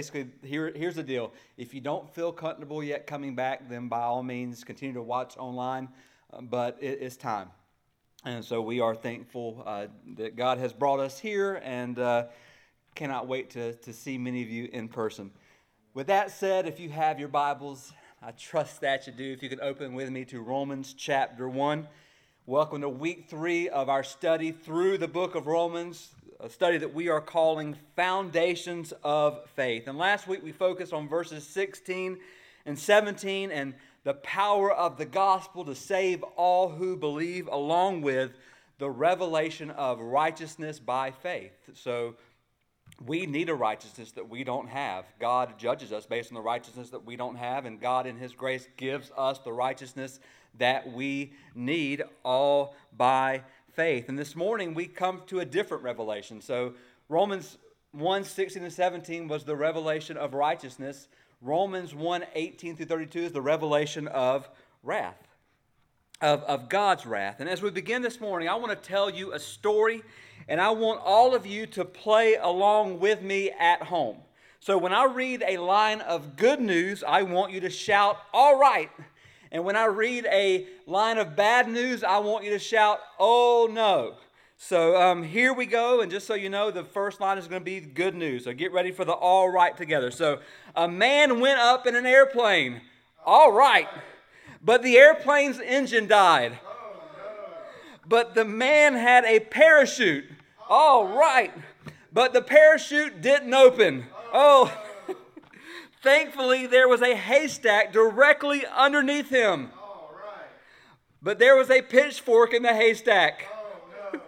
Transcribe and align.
basically 0.00 0.28
here, 0.44 0.70
here's 0.76 0.94
the 0.94 1.02
deal. 1.02 1.32
If 1.56 1.74
you 1.74 1.80
don't 1.80 2.08
feel 2.08 2.30
comfortable 2.30 2.84
yet 2.84 3.08
coming 3.08 3.34
back 3.34 3.68
then 3.68 3.88
by 3.88 4.02
all 4.02 4.22
means 4.22 4.62
continue 4.62 4.94
to 4.94 5.02
watch 5.02 5.36
online 5.36 5.88
uh, 6.32 6.40
but 6.40 6.78
it, 6.80 7.00
it's 7.00 7.16
time. 7.16 7.48
And 8.24 8.44
so 8.44 8.62
we 8.62 8.78
are 8.78 8.94
thankful 8.94 9.64
uh, 9.66 9.88
that 10.18 10.36
god 10.36 10.58
has 10.58 10.72
brought 10.72 11.00
us 11.00 11.18
here 11.18 11.60
and 11.64 11.98
uh, 11.98 12.26
cannot 12.94 13.26
wait 13.26 13.50
to, 13.50 13.74
to 13.74 13.92
see 13.92 14.18
many 14.18 14.40
of 14.40 14.48
you 14.48 14.68
in 14.72 14.86
person. 14.86 15.32
With 15.94 16.06
that 16.06 16.30
said 16.30 16.68
if 16.68 16.78
you 16.78 16.90
have 16.90 17.18
your 17.18 17.28
bibles 17.28 17.92
i 18.22 18.30
trust 18.30 18.80
that 18.82 19.08
you 19.08 19.12
do. 19.12 19.32
If 19.32 19.42
you 19.42 19.48
could 19.48 19.58
open 19.58 19.94
with 19.94 20.10
me 20.10 20.24
to 20.26 20.40
romans 20.40 20.94
chapter 20.96 21.48
1 21.48 21.88
welcome 22.46 22.82
to 22.82 22.88
week 22.88 23.26
three 23.28 23.68
of 23.68 23.88
our 23.88 24.04
study 24.04 24.52
through 24.52 24.98
the 24.98 25.08
book 25.08 25.34
of 25.34 25.48
romans 25.48 26.14
a 26.40 26.48
study 26.48 26.78
that 26.78 26.94
we 26.94 27.08
are 27.08 27.20
calling 27.20 27.76
Foundations 27.96 28.92
of 29.02 29.44
Faith. 29.56 29.88
And 29.88 29.98
last 29.98 30.28
week 30.28 30.42
we 30.44 30.52
focused 30.52 30.92
on 30.92 31.08
verses 31.08 31.44
16 31.44 32.16
and 32.64 32.78
17 32.78 33.50
and 33.50 33.74
the 34.04 34.14
power 34.14 34.72
of 34.72 34.98
the 34.98 35.04
gospel 35.04 35.64
to 35.64 35.74
save 35.74 36.22
all 36.36 36.68
who 36.68 36.96
believe, 36.96 37.48
along 37.48 38.02
with 38.02 38.30
the 38.78 38.88
revelation 38.88 39.70
of 39.70 39.98
righteousness 39.98 40.78
by 40.78 41.10
faith. 41.10 41.52
So 41.74 42.14
we 43.04 43.26
need 43.26 43.48
a 43.48 43.54
righteousness 43.54 44.12
that 44.12 44.28
we 44.28 44.44
don't 44.44 44.68
have. 44.68 45.06
God 45.18 45.58
judges 45.58 45.92
us 45.92 46.06
based 46.06 46.30
on 46.30 46.36
the 46.36 46.40
righteousness 46.40 46.90
that 46.90 47.04
we 47.04 47.16
don't 47.16 47.36
have, 47.36 47.66
and 47.66 47.80
God, 47.80 48.06
in 48.06 48.16
His 48.16 48.32
grace, 48.32 48.68
gives 48.76 49.10
us 49.16 49.40
the 49.40 49.52
righteousness 49.52 50.20
that 50.58 50.92
we 50.92 51.32
need 51.54 52.04
all 52.24 52.76
by 52.96 53.42
faith. 53.78 54.08
And 54.08 54.18
this 54.18 54.34
morning 54.34 54.74
we 54.74 54.86
come 54.86 55.22
to 55.28 55.38
a 55.38 55.44
different 55.44 55.84
revelation. 55.84 56.40
So 56.40 56.72
Romans 57.08 57.58
1 57.92 58.24
16 58.24 58.64
and 58.64 58.72
17 58.72 59.28
was 59.28 59.44
the 59.44 59.54
revelation 59.54 60.16
of 60.16 60.34
righteousness. 60.34 61.06
Romans 61.40 61.94
1 61.94 62.24
18 62.34 62.74
through 62.74 62.86
32 62.86 63.18
is 63.20 63.30
the 63.30 63.40
revelation 63.40 64.08
of 64.08 64.48
wrath, 64.82 65.28
of, 66.20 66.42
of 66.42 66.68
God's 66.68 67.06
wrath. 67.06 67.36
And 67.38 67.48
as 67.48 67.62
we 67.62 67.70
begin 67.70 68.02
this 68.02 68.20
morning, 68.20 68.48
I 68.48 68.56
want 68.56 68.70
to 68.70 68.88
tell 68.88 69.08
you 69.08 69.32
a 69.32 69.38
story, 69.38 70.02
and 70.48 70.60
I 70.60 70.70
want 70.70 71.00
all 71.04 71.36
of 71.36 71.46
you 71.46 71.64
to 71.66 71.84
play 71.84 72.34
along 72.34 72.98
with 72.98 73.22
me 73.22 73.52
at 73.60 73.84
home. 73.84 74.16
So 74.58 74.76
when 74.76 74.92
I 74.92 75.04
read 75.04 75.44
a 75.46 75.58
line 75.58 76.00
of 76.00 76.34
good 76.34 76.60
news, 76.60 77.04
I 77.06 77.22
want 77.22 77.52
you 77.52 77.60
to 77.60 77.70
shout, 77.70 78.18
All 78.34 78.58
right. 78.58 78.90
And 79.50 79.64
when 79.64 79.76
I 79.76 79.86
read 79.86 80.26
a 80.26 80.66
line 80.86 81.18
of 81.18 81.36
bad 81.36 81.68
news, 81.68 82.04
I 82.04 82.18
want 82.18 82.44
you 82.44 82.50
to 82.50 82.58
shout, 82.58 83.00
Oh 83.18 83.68
no. 83.70 84.14
So 84.60 85.00
um, 85.00 85.22
here 85.22 85.52
we 85.54 85.66
go. 85.66 86.00
And 86.00 86.10
just 86.10 86.26
so 86.26 86.34
you 86.34 86.50
know, 86.50 86.72
the 86.72 86.82
first 86.82 87.20
line 87.20 87.38
is 87.38 87.46
going 87.46 87.60
to 87.60 87.64
be 87.64 87.80
good 87.80 88.16
news. 88.16 88.44
So 88.44 88.52
get 88.52 88.72
ready 88.72 88.90
for 88.90 89.04
the 89.04 89.12
all 89.12 89.48
right 89.48 89.76
together. 89.76 90.10
So 90.10 90.40
a 90.74 90.88
man 90.88 91.38
went 91.38 91.60
up 91.60 91.86
in 91.86 91.94
an 91.94 92.04
airplane. 92.04 92.80
All 93.24 93.52
right. 93.52 93.88
But 94.62 94.82
the 94.82 94.96
airplane's 94.96 95.60
engine 95.60 96.08
died. 96.08 96.58
But 98.04 98.34
the 98.34 98.44
man 98.44 98.94
had 98.94 99.24
a 99.24 99.38
parachute. 99.38 100.24
All 100.68 101.06
right. 101.06 101.52
But 102.12 102.32
the 102.32 102.42
parachute 102.42 103.22
didn't 103.22 103.54
open. 103.54 104.06
Oh. 104.32 104.76
Thankfully, 106.02 106.66
there 106.66 106.88
was 106.88 107.02
a 107.02 107.14
haystack 107.14 107.92
directly 107.92 108.64
underneath 108.66 109.30
him. 109.30 109.70
But 111.20 111.38
there 111.38 111.56
was 111.56 111.70
a 111.70 111.82
pitchfork 111.82 112.54
in 112.54 112.62
the 112.62 112.72
haystack. 112.72 113.46
Oh, 113.52 113.80
no. 114.12 114.20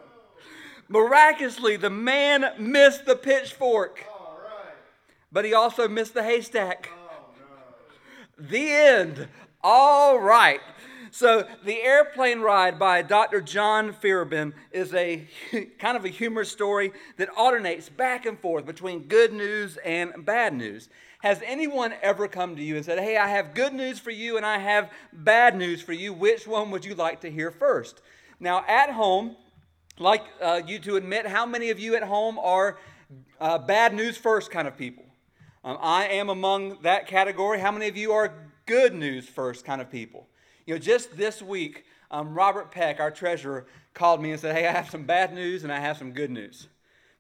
Miraculously, 0.89 1.77
the 1.77 1.91
man 1.91 2.45
missed 2.59 3.07
the 3.07 3.15
pitchfork. 3.15 4.05
But 5.31 5.45
he 5.45 5.55
also 5.55 5.87
missed 5.87 6.15
the 6.15 6.25
haystack. 6.25 6.91
Oh, 6.93 7.23
no. 7.39 8.49
The 8.49 8.73
end. 8.73 9.29
All 9.63 10.19
right. 10.19 10.61
So, 11.13 11.47
the 11.65 11.81
airplane 11.83 12.41
ride 12.41 12.79
by 12.79 13.03
Dr. 13.03 13.41
John 13.41 13.93
Fearbin 13.93 14.53
is 14.73 14.93
a 14.95 15.29
kind 15.79 15.97
of 15.97 16.05
a 16.05 16.09
humorous 16.09 16.51
story 16.51 16.93
that 17.17 17.29
alternates 17.37 17.89
back 17.89 18.27
and 18.27 18.39
forth 18.39 18.67
between 18.67 19.05
good 19.05 19.33
news 19.33 19.77
and 19.79 20.25
bad 20.25 20.55
news. 20.55 20.89
Has 21.23 21.43
anyone 21.45 21.93
ever 22.01 22.29
come 22.29 22.57
to 22.57 22.63
you 22.63 22.77
and 22.77 22.85
said, 22.85 22.99
Hey, 22.99 23.17
I 23.17 23.29
have 23.29 23.55
good 23.55 23.75
news 23.75 23.99
for 23.99 24.11
you 24.11 24.37
and 24.37 24.47
I 24.47 24.59
have 24.59 24.91
bad 25.13 25.57
news 25.57 25.83
for 25.83 25.93
you? 25.93 26.13
Which 26.13 26.47
one 26.47 26.71
would 26.71 26.85
you 26.85 26.95
like 26.95 27.21
to 27.21 27.31
hear 27.31 27.51
first? 27.51 28.01
Now, 28.39 28.65
at 28.67 28.91
home, 28.91 29.37
like 29.99 30.25
uh, 30.41 30.63
you 30.67 30.79
to 30.81 30.97
admit, 30.97 31.27
how 31.27 31.45
many 31.45 31.69
of 31.69 31.79
you 31.79 31.95
at 31.95 32.03
home 32.03 32.39
are 32.39 32.79
uh, 33.39 33.59
bad 33.59 33.95
news 33.95 34.17
first 34.17 34.51
kind 34.51 34.67
of 34.67 34.79
people? 34.79 35.05
Um, 35.63 35.77
I 35.81 36.07
am 36.07 36.31
among 36.31 36.81
that 36.83 37.07
category. 37.07 37.61
How 37.61 37.71
many 37.71 37.87
of 37.89 37.99
you 37.99 38.13
are 38.13 38.33
good 38.65 38.95
news 38.95 39.29
first 39.29 39.67
kind 39.67 39.83
of 39.83 39.91
people? 39.91 40.27
You 40.65 40.75
know, 40.75 40.79
just 40.79 41.19
this 41.19 41.43
week, 41.43 41.85
um, 42.11 42.33
Robert 42.33 42.71
Peck, 42.71 42.99
our 42.99 43.11
treasurer, 43.11 43.67
called 43.93 44.23
me 44.23 44.31
and 44.31 44.41
said, 44.41 44.57
Hey, 44.57 44.67
I 44.67 44.73
have 44.73 44.89
some 44.89 45.05
bad 45.05 45.35
news 45.35 45.65
and 45.65 45.73
I 45.73 45.81
have 45.81 45.99
some 45.99 46.13
good 46.13 46.31
news. 46.31 46.69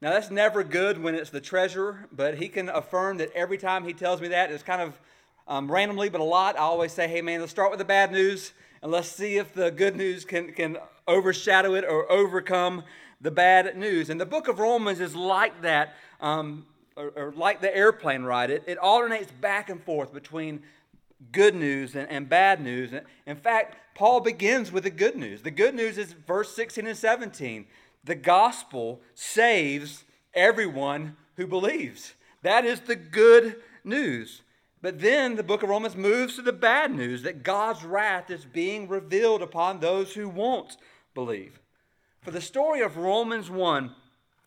Now, 0.02 0.10
that's 0.10 0.30
never 0.30 0.64
good 0.64 1.02
when 1.02 1.14
it's 1.14 1.28
the 1.28 1.42
treasurer, 1.42 2.06
but 2.10 2.36
he 2.36 2.48
can 2.48 2.70
affirm 2.70 3.18
that 3.18 3.30
every 3.34 3.58
time 3.58 3.84
he 3.84 3.92
tells 3.92 4.22
me 4.22 4.28
that, 4.28 4.50
it's 4.50 4.62
kind 4.62 4.80
of 4.80 4.98
um, 5.46 5.70
randomly, 5.70 6.08
but 6.08 6.22
a 6.22 6.24
lot. 6.24 6.56
I 6.56 6.60
always 6.60 6.92
say, 6.92 7.06
hey, 7.06 7.20
man, 7.20 7.40
let's 7.40 7.52
start 7.52 7.70
with 7.70 7.78
the 7.78 7.84
bad 7.84 8.10
news 8.10 8.52
and 8.82 8.90
let's 8.90 9.08
see 9.08 9.36
if 9.36 9.52
the 9.52 9.70
good 9.70 9.96
news 9.96 10.24
can, 10.24 10.52
can 10.52 10.78
overshadow 11.06 11.74
it 11.74 11.84
or 11.84 12.10
overcome 12.10 12.82
the 13.20 13.30
bad 13.30 13.76
news. 13.76 14.08
And 14.08 14.18
the 14.18 14.24
book 14.24 14.48
of 14.48 14.58
Romans 14.58 15.00
is 15.00 15.14
like 15.14 15.60
that, 15.60 15.94
um, 16.22 16.64
or, 16.96 17.12
or, 17.14 17.32
like 17.32 17.60
the 17.60 17.74
airplane 17.76 18.22
ride. 18.22 18.50
It, 18.50 18.64
it 18.66 18.78
alternates 18.78 19.30
back 19.30 19.68
and 19.68 19.82
forth 19.82 20.14
between 20.14 20.62
good 21.30 21.54
news 21.54 21.94
and, 21.94 22.08
and 22.08 22.26
bad 22.26 22.62
news. 22.62 22.92
In 23.26 23.36
fact, 23.36 23.76
Paul 23.94 24.20
begins 24.20 24.72
with 24.72 24.84
the 24.84 24.90
good 24.90 25.16
news. 25.16 25.42
The 25.42 25.50
good 25.50 25.74
news 25.74 25.98
is 25.98 26.14
verse 26.14 26.54
16 26.56 26.86
and 26.86 26.96
17 26.96 27.66
the 28.04 28.14
gospel 28.14 29.00
saves 29.14 30.04
everyone 30.34 31.16
who 31.36 31.46
believes. 31.46 32.14
That 32.42 32.64
is 32.64 32.80
the 32.80 32.96
good 32.96 33.56
news. 33.84 34.42
But 34.82 35.00
then 35.00 35.36
the 35.36 35.42
book 35.42 35.62
of 35.62 35.68
Romans 35.68 35.96
moves 35.96 36.36
to 36.36 36.42
the 36.42 36.52
bad 36.52 36.94
news 36.94 37.22
that 37.22 37.42
God's 37.42 37.84
wrath 37.84 38.30
is 38.30 38.44
being 38.44 38.88
revealed 38.88 39.42
upon 39.42 39.80
those 39.80 40.14
who 40.14 40.28
won't 40.28 40.76
believe. 41.14 41.60
For 42.22 42.30
the 42.30 42.40
story 42.40 42.80
of 42.80 42.96
Romans 42.96 43.50
1 43.50 43.94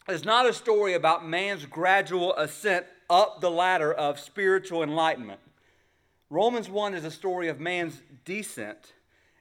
is 0.09 0.25
not 0.25 0.47
a 0.47 0.53
story 0.53 0.95
about 0.95 1.27
man's 1.27 1.65
gradual 1.65 2.35
ascent 2.35 2.85
up 3.09 3.41
the 3.41 3.51
ladder 3.51 3.93
of 3.93 4.19
spiritual 4.19 4.81
enlightenment. 4.81 5.39
Romans 6.29 6.69
1 6.69 6.95
is 6.95 7.05
a 7.05 7.11
story 7.11 7.47
of 7.47 7.59
man's 7.59 8.01
descent 8.25 8.93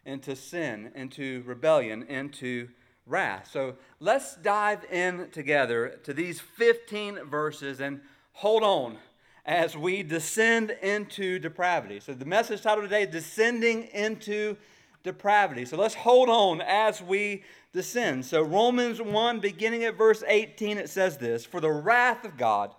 into 0.05 0.37
sin, 0.37 0.93
into 0.95 1.43
rebellion, 1.47 2.03
into 2.03 2.69
wrath. 3.07 3.49
So 3.53 3.75
let's 4.01 4.37
dive 4.37 4.85
in 4.91 5.31
together 5.31 6.01
to 6.05 6.13
these 6.13 6.41
15 6.41 7.25
verses 7.25 7.81
and 7.81 8.01
hold 8.33 8.63
on 8.63 8.99
as 9.45 9.77
we 9.77 10.03
descend 10.03 10.71
into 10.83 11.39
depravity. 11.39 12.01
So 12.01 12.15
the 12.15 12.25
message 12.25 12.63
title 12.63 12.85
today 12.85 13.07
Descending 13.07 13.85
into 13.93 14.57
Depravity. 15.03 15.65
So 15.65 15.77
let's 15.77 15.95
hold 15.97 16.29
on 16.29 16.61
as 16.61 17.03
we 17.03 17.43
descend. 17.73 18.25
So 18.25 18.43
Romans 18.43 19.03
1, 19.03 19.41
beginning 19.41 19.85
at 19.85 19.97
verse 19.97 20.23
18, 20.27 20.79
it 20.79 20.89
says 20.89 21.19
this 21.19 21.45
For 21.45 21.61
the 21.61 21.73
wrath 21.73 22.25
of 22.25 22.37
God 22.37 22.73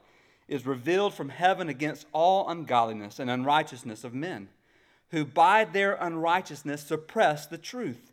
is 0.48 0.66
revealed 0.66 1.14
from 1.14 1.30
heaven 1.30 1.68
against 1.68 2.08
all 2.14 2.48
ungodliness 2.48 3.20
and 3.20 3.30
unrighteousness 3.30 4.06
of 4.06 4.14
men, 4.14 4.48
who 5.10 5.26
by 5.26 5.66
their 5.66 5.96
unrighteousness 5.96 6.84
suppress 6.84 7.46
the 7.46 7.58
truth. 7.58 8.13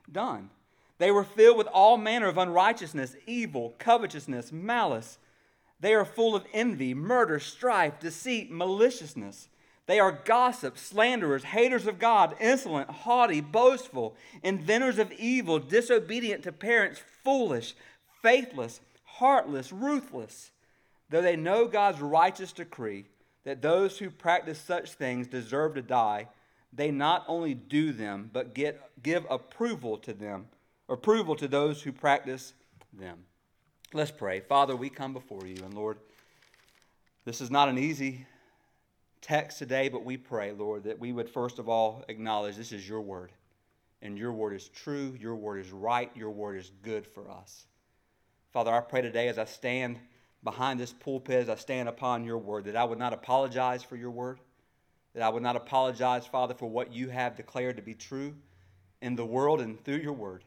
done. 0.11 0.49
They 0.97 1.11
were 1.11 1.23
filled 1.23 1.57
with 1.57 1.67
all 1.67 1.97
manner 1.97 2.27
of 2.27 2.37
unrighteousness, 2.37 3.15
evil, 3.25 3.73
covetousness, 3.79 4.51
malice. 4.51 5.17
They 5.79 5.93
are 5.95 6.05
full 6.05 6.35
of 6.35 6.45
envy, 6.53 6.93
murder, 6.93 7.39
strife, 7.39 7.99
deceit, 7.99 8.51
maliciousness. 8.51 9.47
They 9.87 9.99
are 9.99 10.21
gossips, 10.23 10.81
slanderers, 10.81 11.43
haters 11.43 11.87
of 11.87 11.97
God, 11.97 12.35
insolent, 12.39 12.89
haughty, 12.89 13.41
boastful, 13.41 14.15
inventors 14.43 14.99
of 14.99 15.11
evil, 15.13 15.59
disobedient 15.59 16.43
to 16.43 16.51
parents, 16.51 17.01
foolish, 17.23 17.73
faithless, 18.21 18.79
heartless, 19.03 19.73
ruthless. 19.73 20.51
Though 21.09 21.21
they 21.21 21.35
know 21.35 21.67
God's 21.67 21.99
righteous 21.99 22.53
decree 22.53 23.05
that 23.43 23.61
those 23.61 23.97
who 23.97 24.09
practice 24.11 24.59
such 24.59 24.93
things 24.93 25.27
deserve 25.27 25.73
to 25.75 25.81
die, 25.81 26.27
they 26.73 26.91
not 26.91 27.25
only 27.27 27.53
do 27.53 27.91
them, 27.91 28.29
but 28.31 28.53
get, 28.53 28.81
give 29.03 29.25
approval 29.29 29.97
to 29.99 30.13
them, 30.13 30.47
approval 30.87 31.35
to 31.35 31.47
those 31.47 31.81
who 31.81 31.91
practice 31.91 32.53
them. 32.93 33.19
Let's 33.93 34.11
pray. 34.11 34.39
Father, 34.39 34.75
we 34.75 34.89
come 34.89 35.13
before 35.13 35.45
you, 35.45 35.57
and 35.63 35.73
Lord, 35.73 35.97
this 37.25 37.41
is 37.41 37.51
not 37.51 37.67
an 37.67 37.77
easy 37.77 38.25
text 39.21 39.59
today, 39.59 39.89
but 39.89 40.05
we 40.05 40.17
pray, 40.17 40.53
Lord, 40.53 40.85
that 40.85 40.99
we 40.99 41.11
would 41.11 41.29
first 41.29 41.59
of 41.59 41.67
all 41.67 42.03
acknowledge 42.07 42.55
this 42.55 42.71
is 42.71 42.87
your 42.87 43.01
word. 43.01 43.31
And 44.01 44.17
your 44.17 44.31
word 44.31 44.53
is 44.53 44.67
true, 44.69 45.15
your 45.19 45.35
word 45.35 45.59
is 45.59 45.71
right, 45.71 46.09
your 46.15 46.31
word 46.31 46.57
is 46.57 46.71
good 46.81 47.05
for 47.05 47.29
us. 47.29 47.65
Father, 48.51 48.73
I 48.73 48.79
pray 48.79 49.01
today 49.01 49.27
as 49.27 49.37
I 49.37 49.45
stand 49.45 49.99
behind 50.43 50.79
this 50.79 50.91
pulpit, 50.91 51.43
as 51.43 51.49
I 51.49 51.55
stand 51.55 51.87
upon 51.87 52.23
your 52.23 52.39
word, 52.39 52.65
that 52.65 52.75
I 52.75 52.83
would 52.83 52.97
not 52.97 53.13
apologize 53.13 53.83
for 53.83 53.95
your 53.95 54.09
word 54.09 54.39
that 55.13 55.23
I 55.23 55.29
would 55.29 55.43
not 55.43 55.55
apologize, 55.55 56.25
Father, 56.25 56.53
for 56.53 56.69
what 56.69 56.93
you 56.93 57.09
have 57.09 57.35
declared 57.35 57.77
to 57.77 57.81
be 57.81 57.93
true 57.93 58.33
in 59.01 59.15
the 59.15 59.25
world 59.25 59.61
and 59.61 59.83
through 59.83 59.97
your 59.97 60.13
word. 60.13 60.43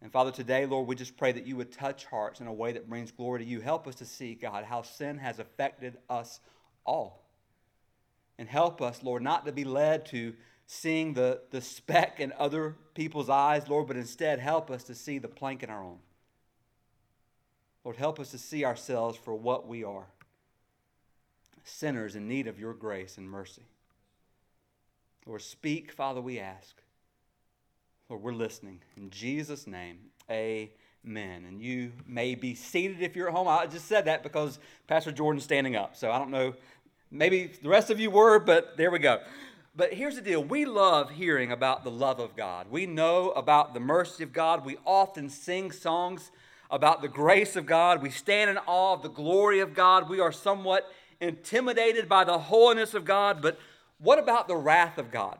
And 0.00 0.10
Father, 0.10 0.32
today, 0.32 0.66
Lord, 0.66 0.88
we 0.88 0.96
just 0.96 1.16
pray 1.16 1.32
that 1.32 1.46
you 1.46 1.56
would 1.56 1.70
touch 1.70 2.06
hearts 2.06 2.40
in 2.40 2.46
a 2.46 2.52
way 2.52 2.72
that 2.72 2.88
brings 2.88 3.12
glory 3.12 3.40
to 3.40 3.44
you. 3.44 3.60
Help 3.60 3.86
us 3.86 3.94
to 3.96 4.04
see, 4.04 4.34
God, 4.34 4.64
how 4.64 4.82
sin 4.82 5.18
has 5.18 5.38
affected 5.38 5.96
us 6.10 6.40
all. 6.84 7.24
And 8.38 8.48
help 8.48 8.82
us, 8.82 9.02
Lord, 9.02 9.22
not 9.22 9.46
to 9.46 9.52
be 9.52 9.64
led 9.64 10.06
to 10.06 10.34
seeing 10.66 11.14
the, 11.14 11.42
the 11.50 11.60
speck 11.60 12.18
in 12.18 12.32
other 12.38 12.76
people's 12.94 13.28
eyes, 13.28 13.68
Lord, 13.68 13.86
but 13.86 13.96
instead 13.96 14.40
help 14.40 14.70
us 14.70 14.84
to 14.84 14.94
see 14.94 15.18
the 15.18 15.28
plank 15.28 15.62
in 15.62 15.70
our 15.70 15.84
own. 15.84 15.98
Lord, 17.84 17.96
help 17.96 18.18
us 18.18 18.30
to 18.30 18.38
see 18.38 18.64
ourselves 18.64 19.18
for 19.18 19.34
what 19.34 19.68
we 19.68 19.84
are 19.84 20.06
sinners 21.64 22.16
in 22.16 22.26
need 22.26 22.48
of 22.48 22.58
your 22.58 22.74
grace 22.74 23.18
and 23.18 23.30
mercy. 23.30 23.62
Lord, 25.26 25.42
speak, 25.42 25.92
Father, 25.92 26.20
we 26.20 26.40
ask. 26.40 26.82
Lord, 28.08 28.22
we're 28.22 28.32
listening. 28.32 28.80
In 28.96 29.10
Jesus' 29.10 29.66
name, 29.66 29.98
amen. 30.28 31.44
And 31.46 31.60
you 31.60 31.92
may 32.06 32.34
be 32.34 32.54
seated 32.54 33.00
if 33.00 33.14
you're 33.14 33.28
at 33.28 33.34
home. 33.34 33.46
I 33.46 33.66
just 33.66 33.86
said 33.86 34.06
that 34.06 34.24
because 34.24 34.58
Pastor 34.88 35.12
Jordan's 35.12 35.44
standing 35.44 35.76
up. 35.76 35.96
So 35.96 36.10
I 36.10 36.18
don't 36.18 36.30
know. 36.30 36.54
Maybe 37.10 37.52
the 37.62 37.68
rest 37.68 37.90
of 37.90 38.00
you 38.00 38.10
were, 38.10 38.40
but 38.40 38.76
there 38.76 38.90
we 38.90 38.98
go. 38.98 39.20
But 39.76 39.94
here's 39.94 40.16
the 40.16 40.20
deal 40.20 40.42
we 40.42 40.64
love 40.64 41.10
hearing 41.10 41.52
about 41.52 41.84
the 41.84 41.90
love 41.90 42.18
of 42.18 42.36
God. 42.36 42.66
We 42.68 42.84
know 42.86 43.30
about 43.30 43.74
the 43.74 43.80
mercy 43.80 44.24
of 44.24 44.32
God. 44.32 44.66
We 44.66 44.76
often 44.84 45.30
sing 45.30 45.70
songs 45.70 46.32
about 46.68 47.00
the 47.00 47.08
grace 47.08 47.54
of 47.54 47.64
God. 47.64 48.02
We 48.02 48.10
stand 48.10 48.50
in 48.50 48.58
awe 48.66 48.94
of 48.94 49.02
the 49.02 49.08
glory 49.08 49.60
of 49.60 49.72
God. 49.72 50.08
We 50.08 50.20
are 50.20 50.32
somewhat 50.32 50.90
intimidated 51.20 52.08
by 52.08 52.24
the 52.24 52.38
holiness 52.38 52.92
of 52.92 53.04
God, 53.04 53.40
but 53.40 53.58
what 54.02 54.18
about 54.18 54.48
the 54.48 54.56
wrath 54.56 54.98
of 54.98 55.10
God? 55.10 55.38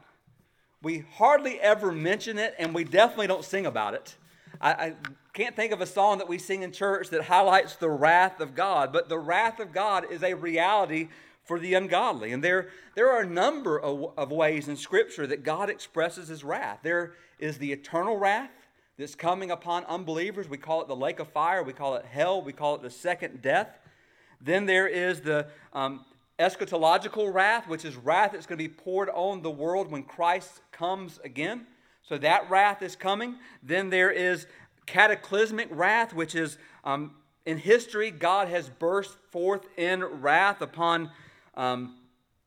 We 0.82 1.04
hardly 1.14 1.60
ever 1.60 1.92
mention 1.92 2.38
it, 2.38 2.54
and 2.58 2.74
we 2.74 2.84
definitely 2.84 3.26
don't 3.26 3.44
sing 3.44 3.66
about 3.66 3.94
it. 3.94 4.16
I, 4.60 4.72
I, 4.72 4.94
can't 5.32 5.56
think 5.56 5.72
of 5.72 5.80
a 5.80 5.86
song 5.86 6.18
that 6.18 6.28
we 6.28 6.36
sing 6.36 6.62
in 6.62 6.72
church 6.72 7.08
that 7.08 7.24
highlights 7.24 7.76
the 7.76 7.88
wrath 7.88 8.38
of 8.40 8.54
God, 8.54 8.92
but 8.92 9.08
the 9.08 9.18
wrath 9.18 9.60
of 9.60 9.72
God 9.72 10.04
is 10.10 10.22
a 10.22 10.34
reality 10.34 11.08
for 11.44 11.58
the 11.58 11.72
ungodly. 11.72 12.32
And 12.32 12.44
there, 12.44 12.68
there 12.94 13.10
are 13.10 13.22
a 13.22 13.26
number 13.26 13.80
of, 13.80 14.12
of 14.18 14.30
ways 14.30 14.68
in 14.68 14.76
Scripture 14.76 15.26
that 15.26 15.42
God 15.42 15.70
expresses 15.70 16.28
his 16.28 16.44
wrath. 16.44 16.80
There 16.82 17.14
is 17.38 17.56
the 17.56 17.72
eternal 17.72 18.18
wrath 18.18 18.50
that's 18.98 19.14
coming 19.14 19.50
upon 19.50 19.84
unbelievers. 19.84 20.50
We 20.50 20.58
call 20.58 20.82
it 20.82 20.88
the 20.88 20.96
lake 20.96 21.18
of 21.18 21.28
fire, 21.28 21.62
we 21.62 21.72
call 21.72 21.96
it 21.96 22.04
hell, 22.04 22.42
we 22.42 22.52
call 22.52 22.74
it 22.74 22.82
the 22.82 22.90
second 22.90 23.40
death. 23.40 23.78
Then 24.40 24.66
there 24.66 24.86
is 24.86 25.22
the 25.22 25.46
um, 25.72 26.04
eschatological 26.42 27.32
wrath, 27.32 27.68
which 27.68 27.84
is 27.84 27.96
wrath 27.96 28.32
that's 28.32 28.46
going 28.46 28.58
to 28.58 28.68
be 28.68 28.74
poured 28.74 29.08
on 29.10 29.42
the 29.42 29.50
world 29.50 29.90
when 29.90 30.02
Christ 30.02 30.60
comes 30.72 31.18
again. 31.24 31.66
So 32.02 32.18
that 32.18 32.50
wrath 32.50 32.82
is 32.82 32.96
coming. 32.96 33.36
Then 33.62 33.90
there 33.90 34.10
is 34.10 34.46
cataclysmic 34.86 35.68
wrath, 35.70 36.12
which 36.12 36.34
is 36.34 36.58
um, 36.84 37.12
in 37.46 37.58
history, 37.58 38.10
God 38.10 38.48
has 38.48 38.68
burst 38.68 39.16
forth 39.30 39.66
in 39.76 40.04
wrath 40.04 40.60
upon 40.60 41.10
um, 41.56 41.96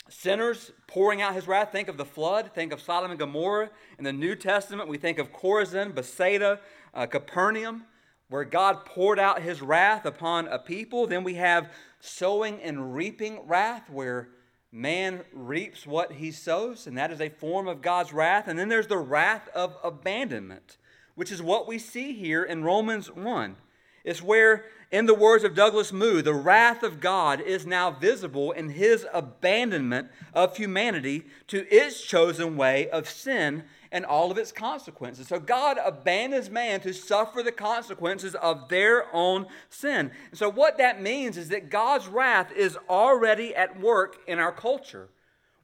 sinners, 0.09 0.71
pouring 0.87 1.21
out 1.21 1.33
his 1.33 1.47
wrath. 1.47 1.71
Think 1.71 1.87
of 1.87 1.97
the 1.97 2.05
flood, 2.05 2.51
think 2.53 2.71
of 2.71 2.81
Sodom 2.81 3.11
and 3.11 3.19
Gomorrah. 3.19 3.69
In 3.97 4.03
the 4.03 4.13
New 4.13 4.35
Testament, 4.35 4.87
we 4.87 4.97
think 4.97 5.19
of 5.19 5.33
Chorazin, 5.33 5.93
Bethsaida, 5.93 6.59
uh, 6.93 7.05
Capernaum, 7.07 7.83
where 8.29 8.45
God 8.45 8.85
poured 8.85 9.19
out 9.19 9.41
his 9.41 9.61
wrath 9.61 10.05
upon 10.05 10.47
a 10.47 10.59
people. 10.59 11.07
Then 11.07 11.23
we 11.23 11.35
have 11.35 11.71
sowing 12.05 12.61
and 12.61 12.95
reaping 12.95 13.47
wrath, 13.47 13.89
where 13.89 14.29
man 14.71 15.23
reaps 15.33 15.87
what 15.87 16.13
he 16.13 16.31
sows, 16.31 16.85
and 16.87 16.97
that 16.97 17.11
is 17.11 17.21
a 17.21 17.29
form 17.29 17.67
of 17.67 17.81
God's 17.81 18.13
wrath. 18.13 18.47
And 18.47 18.57
then 18.59 18.69
there's 18.69 18.87
the 18.87 18.97
wrath 18.97 19.47
of 19.55 19.75
abandonment, 19.83 20.77
which 21.15 21.31
is 21.31 21.41
what 21.41 21.67
we 21.67 21.79
see 21.79 22.13
here 22.13 22.43
in 22.43 22.63
Romans 22.63 23.11
1. 23.11 23.55
It's 24.03 24.21
where, 24.21 24.65
in 24.91 25.07
the 25.07 25.15
words 25.15 25.43
of 25.43 25.55
Douglas 25.55 25.91
Moo, 25.91 26.21
the 26.21 26.33
wrath 26.33 26.83
of 26.83 26.99
God 26.99 27.41
is 27.41 27.65
now 27.65 27.89
visible 27.89 28.51
in 28.51 28.69
his 28.69 29.05
abandonment 29.11 30.09
of 30.33 30.57
humanity 30.57 31.25
to 31.47 31.67
its 31.73 32.01
chosen 32.03 32.55
way 32.55 32.87
of 32.89 33.09
sin 33.09 33.63
and 33.91 34.05
all 34.05 34.31
of 34.31 34.37
its 34.37 34.51
consequences. 34.51 35.27
So 35.27 35.39
God 35.39 35.77
abandons 35.83 36.49
man 36.49 36.81
to 36.81 36.93
suffer 36.93 37.43
the 37.43 37.51
consequences 37.51 38.35
of 38.35 38.69
their 38.69 39.05
own 39.13 39.47
sin. 39.69 40.11
And 40.29 40.37
so 40.37 40.49
what 40.49 40.77
that 40.77 41.01
means 41.01 41.37
is 41.37 41.49
that 41.49 41.69
God's 41.69 42.07
wrath 42.07 42.51
is 42.51 42.77
already 42.89 43.55
at 43.55 43.79
work 43.79 44.17
in 44.27 44.39
our 44.39 44.51
culture. 44.51 45.09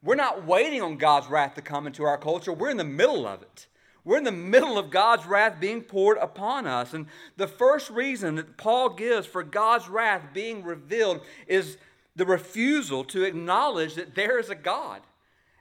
We're 0.02 0.14
not 0.16 0.44
waiting 0.44 0.82
on 0.82 0.96
God's 0.96 1.28
wrath 1.28 1.54
to 1.54 1.62
come 1.62 1.86
into 1.86 2.04
our 2.04 2.18
culture, 2.18 2.52
we're 2.52 2.70
in 2.70 2.76
the 2.76 2.84
middle 2.84 3.26
of 3.26 3.42
it. 3.42 3.68
We're 4.04 4.18
in 4.18 4.24
the 4.24 4.32
middle 4.32 4.78
of 4.78 4.90
God's 4.90 5.26
wrath 5.26 5.60
being 5.60 5.80
poured 5.82 6.18
upon 6.18 6.66
us. 6.66 6.92
And 6.92 7.06
the 7.36 7.46
first 7.46 7.88
reason 7.88 8.34
that 8.34 8.56
Paul 8.56 8.90
gives 8.90 9.28
for 9.28 9.44
God's 9.44 9.88
wrath 9.88 10.22
being 10.34 10.64
revealed 10.64 11.20
is 11.46 11.78
the 12.16 12.26
refusal 12.26 13.04
to 13.04 13.22
acknowledge 13.22 13.94
that 13.94 14.16
there 14.16 14.38
is 14.40 14.50
a 14.50 14.56
God. 14.56 15.02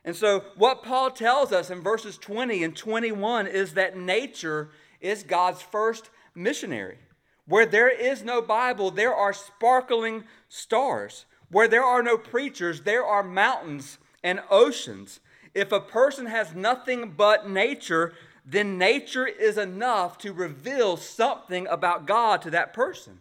And 0.03 0.15
so, 0.15 0.43
what 0.55 0.84
Paul 0.84 1.12
tells 1.12 1.51
us 1.51 1.70
in 1.70 1.81
verses 1.81 2.17
20 2.17 2.63
and 2.63 2.75
21 2.75 3.48
is 3.48 3.75
that 3.75 3.98
nature 3.98 4.70
is 5.00 5.24
God's 5.24 5.62
first 5.62 6.10
missionary. 6.34 6.98
Where 7.46 7.65
there 7.65 7.89
is 7.89 8.24
no 8.24 8.41
Bible, 8.41 8.91
there 8.91 9.13
are 9.13 9.34
sparkling 9.34 10.24
stars. 10.50 11.25
Where 11.50 11.67
there 11.67 11.84
are 11.84 12.01
no 12.01 12.17
preachers, 12.17 12.81
there 12.81 13.05
are 13.05 13.24
mountains 13.24 13.98
and 14.24 14.41
oceans. 14.50 15.20
If 15.53 15.72
a 15.72 15.81
person 15.81 16.27
has 16.27 16.55
nothing 16.55 17.13
but 17.17 17.50
nature, 17.50 18.13
then 18.46 18.77
nature 18.77 19.27
is 19.27 19.58
enough 19.58 20.17
to 20.20 20.34
reveal 20.34 20.98
something 20.98 21.67
about 21.67 22.08
God 22.08 22.41
to 22.43 22.51
that 22.51 22.74
person. 22.74 23.20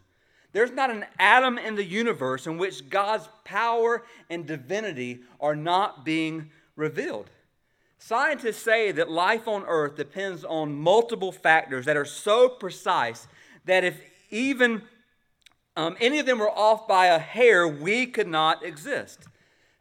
There's 0.52 0.72
not 0.72 0.90
an 0.90 1.04
atom 1.18 1.58
in 1.58 1.76
the 1.76 1.84
universe 1.84 2.46
in 2.46 2.58
which 2.58 2.88
God's 2.88 3.28
power 3.44 4.04
and 4.28 4.46
divinity 4.46 5.20
are 5.40 5.54
not 5.54 6.04
being 6.04 6.50
revealed. 6.80 7.30
Scientists 7.98 8.62
say 8.62 8.90
that 8.92 9.10
life 9.10 9.46
on 9.46 9.62
Earth 9.66 9.94
depends 9.94 10.42
on 10.42 10.74
multiple 10.74 11.30
factors 11.30 11.84
that 11.84 11.96
are 11.96 12.06
so 12.06 12.48
precise 12.48 13.28
that 13.66 13.84
if 13.84 14.00
even 14.30 14.82
um, 15.76 15.96
any 16.00 16.18
of 16.18 16.26
them 16.26 16.38
were 16.38 16.50
off 16.50 16.88
by 16.88 17.06
a 17.06 17.18
hair, 17.18 17.68
we 17.68 18.06
could 18.06 18.26
not 18.26 18.64
exist. 18.64 19.28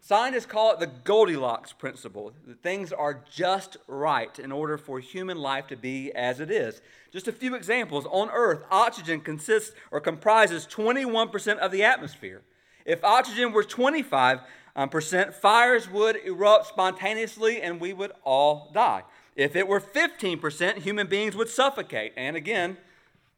Scientists 0.02 0.46
call 0.46 0.74
it 0.74 0.80
the 0.80 0.88
Goldilocks 0.88 1.72
principle. 1.72 2.34
Things 2.62 2.92
are 2.92 3.24
just 3.32 3.78
right 3.88 4.38
in 4.38 4.52
order 4.52 4.78
for 4.78 5.00
human 5.00 5.38
life 5.38 5.68
to 5.68 5.78
be 5.78 6.12
as 6.14 6.40
it 6.40 6.52
is. 6.52 6.82
Just 7.12 7.28
a 7.28 7.32
few 7.32 7.56
examples. 7.56 8.06
On 8.10 8.30
Earth, 8.32 8.64
oxygen 8.70 9.22
consists 9.22 9.76
or 9.92 10.00
comprises 10.00 10.68
21% 10.68 11.58
of 11.58 11.72
the 11.72 11.84
atmosphere. 11.84 12.42
If 12.86 13.04
oxygen 13.04 13.52
were 13.52 13.64
25%, 13.64 14.42
um, 14.76 14.90
percent, 14.90 15.34
fires 15.34 15.90
would 15.90 16.18
erupt 16.18 16.68
spontaneously 16.68 17.62
and 17.62 17.80
we 17.80 17.94
would 17.94 18.12
all 18.24 18.72
die. 18.74 19.04
If 19.36 19.56
it 19.56 19.68
were 19.68 19.80
15%, 19.80 20.80
human 20.80 21.08
beings 21.08 21.36
would 21.36 21.50
suffocate. 21.50 22.14
And 22.18 22.36
again, 22.36 22.78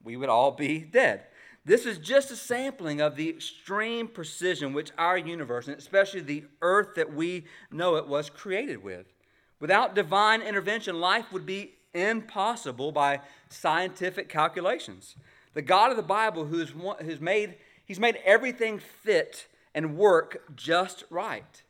we 0.04 0.18
would 0.18 0.30
all 0.30 0.52
be 0.52 0.80
dead. 0.80 1.24
This 1.64 1.86
is 1.86 2.00
just 2.00 2.32
a 2.32 2.36
sampling 2.36 3.02
of 3.02 3.16
the 3.16 3.30
extreme 3.30 4.08
precision 4.08 4.74
which 4.74 4.92
our 4.98 5.18
universe, 5.18 5.68
and 5.68 5.78
especially 5.78 6.22
the 6.22 6.46
earth 6.62 6.96
that 6.96 7.14
we 7.14 7.46
know 7.70 7.98
it, 7.98 8.08
was 8.08 8.30
created 8.32 8.84
with. 8.84 9.06
Without 9.60 9.94
divine 9.94 10.42
intervention, 10.42 11.00
life 11.00 11.32
would 11.32 11.46
be 11.46 11.76
impossible 11.94 12.92
by 12.92 13.22
scientific 13.50 14.28
calculations. 14.28 15.16
The 15.54 15.62
God 15.62 15.92
of 15.92 15.98
the 15.98 16.04
Bible, 16.04 16.46
who's, 16.46 16.74
who's 17.02 17.22
made, 17.22 17.56
he's 17.86 18.00
made 18.00 18.18
everything 18.26 18.80
fit 18.80 19.46
and 19.74 19.98
work 19.98 20.56
just 20.56 21.04
right. 21.10 21.63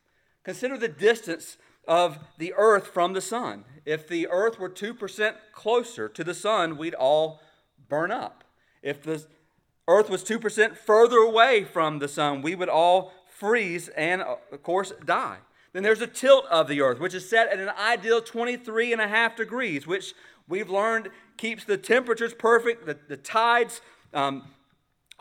Consider 0.43 0.77
the 0.77 0.87
distance 0.87 1.57
of 1.87 2.19
the 2.37 2.53
earth 2.57 2.87
from 2.87 3.13
the 3.13 3.21
sun. 3.21 3.65
If 3.85 4.07
the 4.07 4.27
earth 4.27 4.59
were 4.59 4.69
2% 4.69 5.35
closer 5.53 6.07
to 6.07 6.23
the 6.23 6.33
sun, 6.33 6.77
we'd 6.77 6.93
all 6.93 7.41
burn 7.89 8.11
up. 8.11 8.43
If 8.81 9.03
the 9.03 9.25
earth 9.87 10.09
was 10.09 10.23
2% 10.23 10.77
further 10.77 11.17
away 11.17 11.63
from 11.63 11.99
the 11.99 12.07
sun, 12.07 12.41
we 12.41 12.55
would 12.55 12.69
all 12.69 13.13
freeze 13.27 13.89
and, 13.89 14.21
of 14.21 14.63
course, 14.63 14.93
die. 15.05 15.37
Then 15.73 15.83
there's 15.83 16.01
a 16.01 16.07
tilt 16.07 16.45
of 16.47 16.67
the 16.67 16.81
earth, 16.81 16.99
which 16.99 17.13
is 17.13 17.27
set 17.27 17.51
at 17.51 17.59
an 17.59 17.69
ideal 17.69 18.21
23 18.21 18.91
and 18.91 19.01
a 19.01 19.07
half 19.07 19.35
degrees, 19.35 19.87
which 19.87 20.13
we've 20.47 20.69
learned 20.69 21.09
keeps 21.37 21.63
the 21.63 21.77
temperatures 21.77 22.33
perfect, 22.33 22.85
the, 22.85 22.97
the 23.07 23.17
tides, 23.17 23.81
um, 24.13 24.43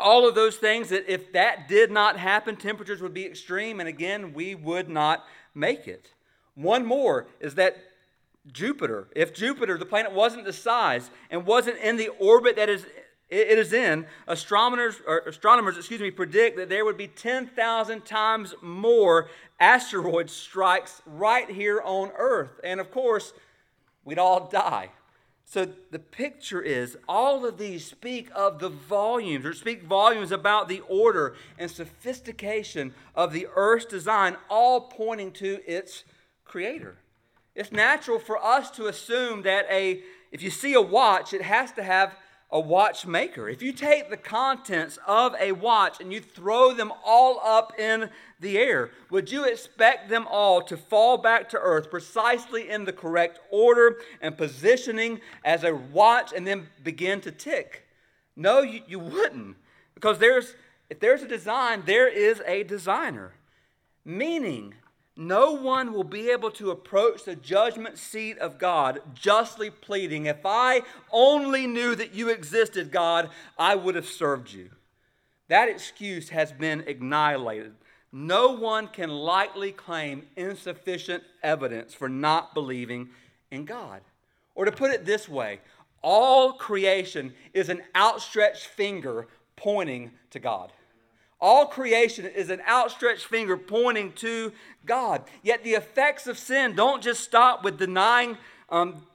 all 0.01 0.29
of 0.29 0.35
those 0.35 0.57
things 0.57 0.89
that 0.89 1.13
if 1.13 1.33
that 1.33 1.69
did 1.69 1.91
not 1.91 2.17
happen, 2.17 2.57
temperatures 2.57 3.01
would 3.01 3.15
be 3.15 3.27
extreme, 3.27 3.81
and 3.81 3.89
again, 3.89 4.33
we 4.35 4.55
would 4.55 4.89
not 4.89 5.25
make 5.55 5.87
it. 5.87 6.13
One 6.55 6.85
more 6.85 7.27
is 7.41 7.55
that 7.55 7.77
Jupiter, 8.53 9.09
if 9.15 9.35
Jupiter, 9.35 9.79
the 9.79 9.87
planet, 9.87 10.13
wasn't 10.13 10.45
the 10.45 10.53
size 10.53 11.11
and 11.31 11.47
wasn't 11.47 11.79
in 11.79 11.97
the 11.97 12.09
orbit 12.19 12.57
that 12.57 12.69
is 12.69 12.87
it 13.29 13.59
is 13.59 13.73
in 13.73 14.07
astronomers 14.27 14.97
astronomers 15.27 15.77
excuse 15.77 16.01
me 16.01 16.11
predict 16.11 16.57
that 16.57 16.69
there 16.69 16.85
would 16.85 16.97
be 16.97 17.07
10,000 17.07 18.05
times 18.05 18.55
more 18.61 19.29
asteroid 19.61 20.29
strikes 20.29 21.01
right 21.07 21.49
here 21.49 21.81
on 21.85 22.11
earth 22.19 22.59
and 22.65 22.81
of 22.81 22.91
course 22.91 23.33
we'd 24.05 24.19
all 24.19 24.49
die 24.49 24.91
so 25.51 25.67
the 25.91 25.99
picture 25.99 26.63
is 26.63 26.97
all 27.09 27.45
of 27.45 27.59
these 27.59 27.85
speak 27.85 28.31
of 28.37 28.61
the 28.61 28.69
volumes 28.69 29.45
or 29.45 29.53
speak 29.53 29.83
volumes 29.83 30.31
about 30.31 30.69
the 30.69 30.79
order 30.89 31.35
and 31.59 31.69
sophistication 31.69 32.95
of 33.17 33.33
the 33.33 33.49
earth's 33.57 33.85
design 33.85 34.37
all 34.49 34.83
pointing 34.83 35.33
to 35.33 35.59
its 35.67 36.05
creator. 36.45 36.99
It's 37.57 37.73
natural 37.73 38.21
for 38.21 38.39
us 38.39 38.71
to 38.77 38.87
assume 38.87 39.43
that 39.43 39.67
a 39.69 40.05
if 40.31 40.41
you 40.41 40.51
see 40.51 40.75
a 40.75 40.81
watch 40.81 41.35
it 41.35 41.43
has 41.43 41.73
to 41.73 41.83
have 41.83 42.15
a 42.53 42.59
watchmaker. 42.59 43.49
If 43.49 43.63
you 43.63 43.73
take 43.73 44.11
the 44.11 44.17
contents 44.17 44.99
of 45.07 45.35
a 45.41 45.53
watch 45.53 46.01
and 46.01 46.13
you 46.13 46.21
throw 46.21 46.75
them 46.75 46.93
all 47.05 47.41
up 47.45 47.79
in 47.79 48.11
the 48.41 48.59
air, 48.59 48.91
would 49.11 49.31
you 49.31 49.45
expect 49.45 50.09
them 50.09 50.27
all 50.29 50.63
to 50.63 50.77
fall 50.77 51.19
back 51.19 51.49
to 51.51 51.59
earth 51.59 51.91
precisely 51.91 52.69
in 52.69 52.85
the 52.85 52.93
correct 52.93 53.39
order 53.51 53.99
and 54.21 54.37
positioning 54.37 55.21
as 55.45 55.63
a 55.63 55.75
watch 55.75 56.33
and 56.33 56.47
then 56.47 56.69
begin 56.83 57.21
to 57.21 57.31
tick? 57.31 57.87
No, 58.35 58.63
you, 58.63 58.81
you 58.89 58.99
wouldn't. 58.99 59.57
Because 59.95 60.19
there's, 60.19 60.55
if 60.89 60.99
there's 60.99 61.23
a 61.23 61.29
design, 61.29 61.83
there 61.87 62.09
is 62.09 62.43
a 62.47 62.65
designer. 62.65 63.33
Meaning, 64.05 64.75
no 65.17 65.53
one 65.53 65.93
will 65.93 66.05
be 66.05 66.31
able 66.31 66.51
to 66.53 66.71
approach 66.71 67.25
the 67.25 67.37
judgment 67.37 67.99
seat 67.99 68.39
of 68.39 68.59
God 68.59 69.01
justly 69.15 69.71
pleading, 69.71 70.27
If 70.27 70.45
I 70.45 70.83
only 71.11 71.67
knew 71.67 71.95
that 71.95 72.15
you 72.15 72.29
existed, 72.29 72.91
God, 72.91 73.31
I 73.59 73.75
would 73.75 73.97
have 73.97 74.07
served 74.07 74.53
you. 74.53 74.71
That 75.49 75.69
excuse 75.69 76.29
has 76.29 76.53
been 76.53 76.85
annihilated. 76.87 77.75
No 78.13 78.53
one 78.53 78.89
can 78.89 79.11
lightly 79.11 79.73
claim 79.73 80.27
insufficient 80.37 81.23
evidence 81.43 81.93
for 81.93 82.09
not 82.09 82.55
believing 82.55 83.11
in 83.51 83.65
God. 83.65 84.01
Or 84.55 84.65
to 84.65 84.73
put 84.73 84.91
it 84.93 85.05
this 85.05 85.29
way, 85.29 85.61
all 86.03 86.55
creation 86.55 87.35
is 87.53 87.69
an 87.69 87.83
outstretched 87.95 88.67
finger 88.67 89.29
pointing 89.57 90.13
to 90.31 90.39
God. 90.39 90.73
All 91.41 91.67
creation 91.67 92.27
is 92.27 92.51
an 92.51 92.61
outstretched 92.69 93.25
finger 93.25 93.57
pointing 93.57 94.13
to 94.15 94.53
God. 94.85 95.25
Yet 95.43 95.65
the 95.65 95.73
effects 95.73 96.27
of 96.27 96.39
sin 96.39 96.75
don't 96.75 97.03
just 97.03 97.23
stop 97.23 97.65
with 97.65 97.79
denying 97.79 98.37
um, 98.69 99.07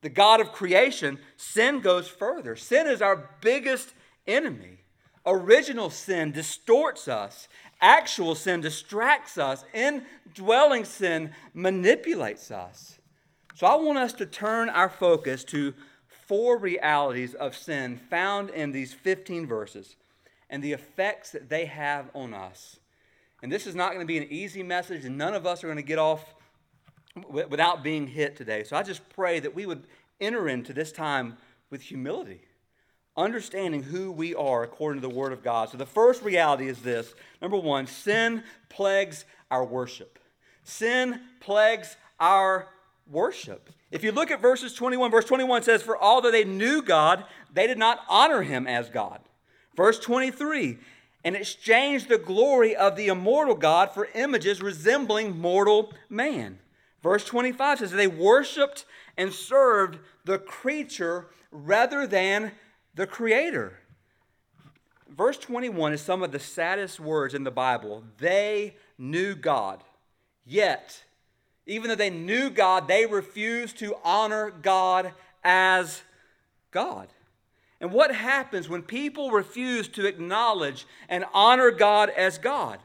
the 0.00 0.08
God 0.08 0.40
of 0.40 0.52
creation, 0.52 1.18
sin 1.36 1.80
goes 1.80 2.08
further. 2.08 2.56
Sin 2.56 2.86
is 2.86 3.02
our 3.02 3.30
biggest 3.40 3.92
enemy. 4.26 4.78
Original 5.26 5.88
sin 5.88 6.32
distorts 6.32 7.08
us, 7.08 7.48
actual 7.80 8.34
sin 8.34 8.60
distracts 8.60 9.38
us, 9.38 9.64
indwelling 9.72 10.84
sin 10.84 11.30
manipulates 11.54 12.50
us. 12.50 12.98
So 13.54 13.66
I 13.66 13.76
want 13.76 13.98
us 13.98 14.12
to 14.14 14.26
turn 14.26 14.68
our 14.68 14.90
focus 14.90 15.44
to 15.44 15.72
four 16.26 16.58
realities 16.58 17.34
of 17.34 17.56
sin 17.56 17.98
found 18.10 18.50
in 18.50 18.72
these 18.72 18.92
15 18.92 19.46
verses 19.46 19.96
and 20.54 20.62
the 20.62 20.72
effects 20.72 21.32
that 21.32 21.48
they 21.48 21.64
have 21.64 22.08
on 22.14 22.32
us. 22.32 22.76
And 23.42 23.50
this 23.50 23.66
is 23.66 23.74
not 23.74 23.88
going 23.88 24.02
to 24.02 24.06
be 24.06 24.18
an 24.18 24.28
easy 24.30 24.62
message, 24.62 25.04
and 25.04 25.18
none 25.18 25.34
of 25.34 25.46
us 25.46 25.64
are 25.64 25.66
going 25.66 25.78
to 25.78 25.82
get 25.82 25.98
off 25.98 26.32
without 27.28 27.82
being 27.82 28.06
hit 28.06 28.36
today. 28.36 28.62
So 28.62 28.76
I 28.76 28.84
just 28.84 29.08
pray 29.08 29.40
that 29.40 29.52
we 29.52 29.66
would 29.66 29.88
enter 30.20 30.48
into 30.48 30.72
this 30.72 30.92
time 30.92 31.38
with 31.70 31.82
humility, 31.82 32.42
understanding 33.16 33.82
who 33.82 34.12
we 34.12 34.32
are 34.32 34.62
according 34.62 35.02
to 35.02 35.08
the 35.08 35.12
Word 35.12 35.32
of 35.32 35.42
God. 35.42 35.70
So 35.70 35.76
the 35.76 35.86
first 35.86 36.22
reality 36.22 36.68
is 36.68 36.82
this 36.82 37.16
number 37.42 37.56
one, 37.56 37.88
sin 37.88 38.44
plagues 38.68 39.24
our 39.50 39.64
worship. 39.64 40.20
Sin 40.62 41.20
plagues 41.40 41.96
our 42.20 42.68
worship. 43.10 43.70
If 43.90 44.04
you 44.04 44.12
look 44.12 44.30
at 44.30 44.40
verses 44.40 44.72
21, 44.72 45.10
verse 45.10 45.24
21 45.24 45.64
says, 45.64 45.82
For 45.82 46.00
although 46.00 46.30
they 46.30 46.44
knew 46.44 46.80
God, 46.80 47.24
they 47.52 47.66
did 47.66 47.76
not 47.76 48.02
honor 48.08 48.42
him 48.42 48.68
as 48.68 48.88
God. 48.88 49.18
Verse 49.76 49.98
23 49.98 50.78
and 51.24 51.34
exchanged 51.34 52.08
the 52.08 52.18
glory 52.18 52.76
of 52.76 52.96
the 52.96 53.08
immortal 53.08 53.54
God 53.54 53.92
for 53.92 54.08
images 54.14 54.60
resembling 54.60 55.38
mortal 55.38 55.92
man. 56.10 56.58
Verse 57.02 57.24
25 57.24 57.78
says 57.78 57.90
they 57.90 58.06
worshiped 58.06 58.84
and 59.16 59.32
served 59.32 59.98
the 60.24 60.38
creature 60.38 61.26
rather 61.50 62.06
than 62.06 62.52
the 62.94 63.06
creator. 63.06 63.78
Verse 65.08 65.38
21 65.38 65.94
is 65.94 66.00
some 66.00 66.22
of 66.22 66.32
the 66.32 66.38
saddest 66.38 67.00
words 67.00 67.34
in 67.34 67.44
the 67.44 67.50
Bible. 67.50 68.04
They 68.18 68.76
knew 68.98 69.34
God, 69.34 69.82
yet, 70.44 71.04
even 71.66 71.88
though 71.88 71.94
they 71.94 72.10
knew 72.10 72.50
God, 72.50 72.88
they 72.88 73.06
refused 73.06 73.78
to 73.78 73.96
honor 74.04 74.50
God 74.50 75.12
as 75.42 76.02
God. 76.70 77.08
And 77.84 77.92
what 77.92 78.14
happens 78.14 78.66
when 78.66 78.80
people 78.80 79.30
refuse 79.30 79.88
to 79.88 80.06
acknowledge 80.06 80.86
and 81.06 81.26
honor 81.34 81.70
God 81.70 82.08
as 82.08 82.38
God? 82.38 82.78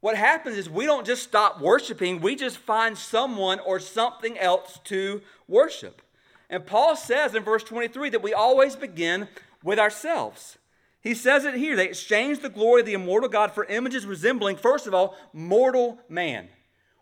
What 0.00 0.16
happens 0.16 0.56
is 0.56 0.68
we 0.68 0.86
don't 0.86 1.06
just 1.06 1.22
stop 1.22 1.60
worshiping, 1.60 2.20
we 2.20 2.34
just 2.34 2.58
find 2.58 2.98
someone 2.98 3.60
or 3.60 3.78
something 3.78 4.36
else 4.36 4.80
to 4.86 5.22
worship. 5.46 6.02
And 6.50 6.66
Paul 6.66 6.96
says 6.96 7.36
in 7.36 7.44
verse 7.44 7.62
23 7.62 8.10
that 8.10 8.20
we 8.20 8.34
always 8.34 8.74
begin 8.74 9.28
with 9.62 9.78
ourselves. 9.78 10.58
He 11.00 11.14
says 11.14 11.44
it 11.44 11.54
here. 11.54 11.76
They 11.76 11.86
exchanged 11.86 12.42
the 12.42 12.48
glory 12.48 12.80
of 12.80 12.86
the 12.86 12.94
immortal 12.94 13.28
God 13.28 13.52
for 13.52 13.66
images 13.66 14.04
resembling, 14.04 14.56
first 14.56 14.88
of 14.88 14.94
all, 14.94 15.16
mortal 15.32 16.00
man. 16.08 16.48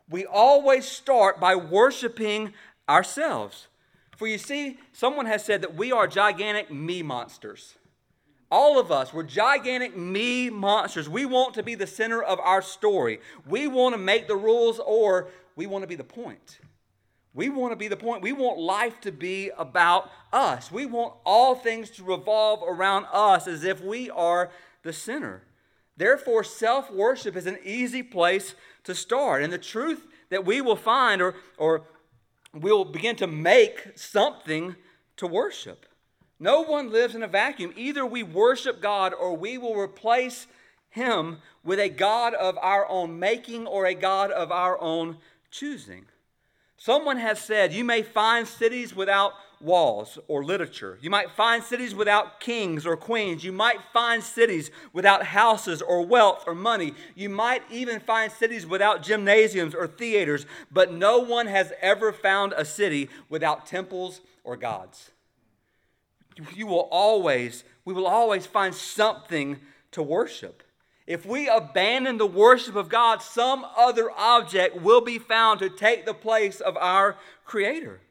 We 0.07 0.27
always 0.27 0.85
start 0.85 1.39
by 1.39 1.55
worshiping 1.55 2.53
ourselves. 2.87 3.69
For 4.17 4.27
you 4.27 4.39
see, 4.39 4.79
someone 4.93 5.27
has 5.27 5.45
said 5.45 5.61
that 5.61 5.75
we 5.75 5.91
are 5.91 6.07
gigantic 6.07 6.71
me 6.71 7.03
monsters. 7.03 7.75
All 8.49 8.79
of 8.79 8.91
us, 8.91 9.13
we're 9.13 9.23
gigantic 9.23 9.95
me 9.95 10.49
monsters. 10.49 11.07
We 11.07 11.25
want 11.25 11.53
to 11.53 11.63
be 11.63 11.75
the 11.75 11.85
center 11.85 12.23
of 12.23 12.39
our 12.39 12.63
story. 12.63 13.19
We 13.47 13.67
want 13.67 13.93
to 13.93 13.99
make 13.99 14.27
the 14.27 14.35
rules, 14.35 14.79
or 14.79 15.27
we 15.55 15.67
want 15.67 15.83
to 15.83 15.87
be 15.87 15.95
the 15.95 16.03
point. 16.03 16.59
We 17.35 17.49
want 17.49 17.73
to 17.73 17.75
be 17.75 17.87
the 17.87 17.95
point. 17.95 18.23
We 18.23 18.31
want 18.31 18.57
life 18.57 18.99
to 19.01 19.11
be 19.11 19.51
about 19.55 20.09
us. 20.33 20.71
We 20.71 20.87
want 20.87 21.13
all 21.23 21.53
things 21.53 21.91
to 21.91 22.03
revolve 22.03 22.63
around 22.67 23.05
us 23.13 23.47
as 23.47 23.63
if 23.63 23.81
we 23.81 24.09
are 24.09 24.49
the 24.81 24.93
center. 24.93 25.43
Therefore, 25.95 26.43
self 26.43 26.91
worship 26.91 27.35
is 27.35 27.45
an 27.45 27.59
easy 27.63 28.01
place 28.01 28.55
to 28.85 28.95
start. 28.95 29.43
And 29.43 29.53
the 29.53 29.59
truth 29.59 30.07
that 30.29 30.45
we 30.45 30.61
will 30.61 30.75
find, 30.75 31.21
or, 31.21 31.35
or 31.59 31.83
we'll 32.61 32.85
begin 32.85 33.15
to 33.17 33.27
make 33.27 33.91
something 33.95 34.75
to 35.17 35.27
worship. 35.27 35.85
No 36.39 36.61
one 36.61 36.91
lives 36.91 37.15
in 37.15 37.23
a 37.23 37.27
vacuum. 37.27 37.73
Either 37.75 38.05
we 38.05 38.23
worship 38.23 38.81
God 38.81 39.13
or 39.13 39.35
we 39.35 39.57
will 39.57 39.75
replace 39.75 40.47
Him 40.89 41.39
with 41.63 41.79
a 41.79 41.89
God 41.89 42.33
of 42.33 42.57
our 42.61 42.87
own 42.87 43.19
making 43.19 43.65
or 43.65 43.85
a 43.85 43.95
God 43.95 44.31
of 44.31 44.51
our 44.51 44.79
own 44.79 45.17
choosing. 45.49 46.05
Someone 46.77 47.17
has 47.17 47.39
said, 47.39 47.73
You 47.73 47.83
may 47.83 48.03
find 48.03 48.47
cities 48.47 48.95
without 48.95 49.33
walls 49.59 50.19
or 50.27 50.43
literature. 50.43 50.99
You 51.01 51.09
might 51.09 51.31
find 51.31 51.63
cities 51.63 51.95
without 51.95 52.39
kings 52.39 52.85
or 52.85 52.95
queens. 52.95 53.43
You 53.43 53.51
might 53.51 53.79
find 53.91 54.23
cities 54.23 54.69
without 54.93 55.25
houses 55.25 55.81
or 55.81 56.05
wealth 56.05 56.43
or 56.45 56.53
money. 56.53 56.93
You 57.15 57.29
might 57.29 57.63
even 57.71 57.99
find 57.99 58.31
cities 58.31 58.67
without 58.67 59.01
gymnasiums 59.01 59.73
or 59.73 59.87
theaters. 59.87 60.45
But 60.71 60.93
no 60.93 61.17
one 61.17 61.47
has 61.47 61.73
ever 61.81 62.13
found 62.13 62.53
a 62.53 62.63
city 62.63 63.09
without 63.27 63.65
temples 63.65 64.21
or 64.43 64.55
gods. 64.55 65.09
You 66.53 66.67
will 66.67 66.87
always, 66.91 67.63
we 67.83 67.95
will 67.95 68.05
always 68.05 68.45
find 68.45 68.75
something 68.75 69.59
to 69.91 70.03
worship. 70.03 70.61
If 71.07 71.25
we 71.25 71.47
abandon 71.47 72.17
the 72.17 72.27
worship 72.27 72.75
of 72.75 72.89
God, 72.89 73.21
some 73.21 73.65
other 73.77 74.11
object 74.11 74.81
will 74.81 74.99
be 74.99 75.17
found 75.17 75.61
to 75.61 75.69
take 75.69 76.05
the 76.05 76.13
place 76.13 76.59
of 76.59 76.75
our 76.75 77.15
Creator. 77.45 78.01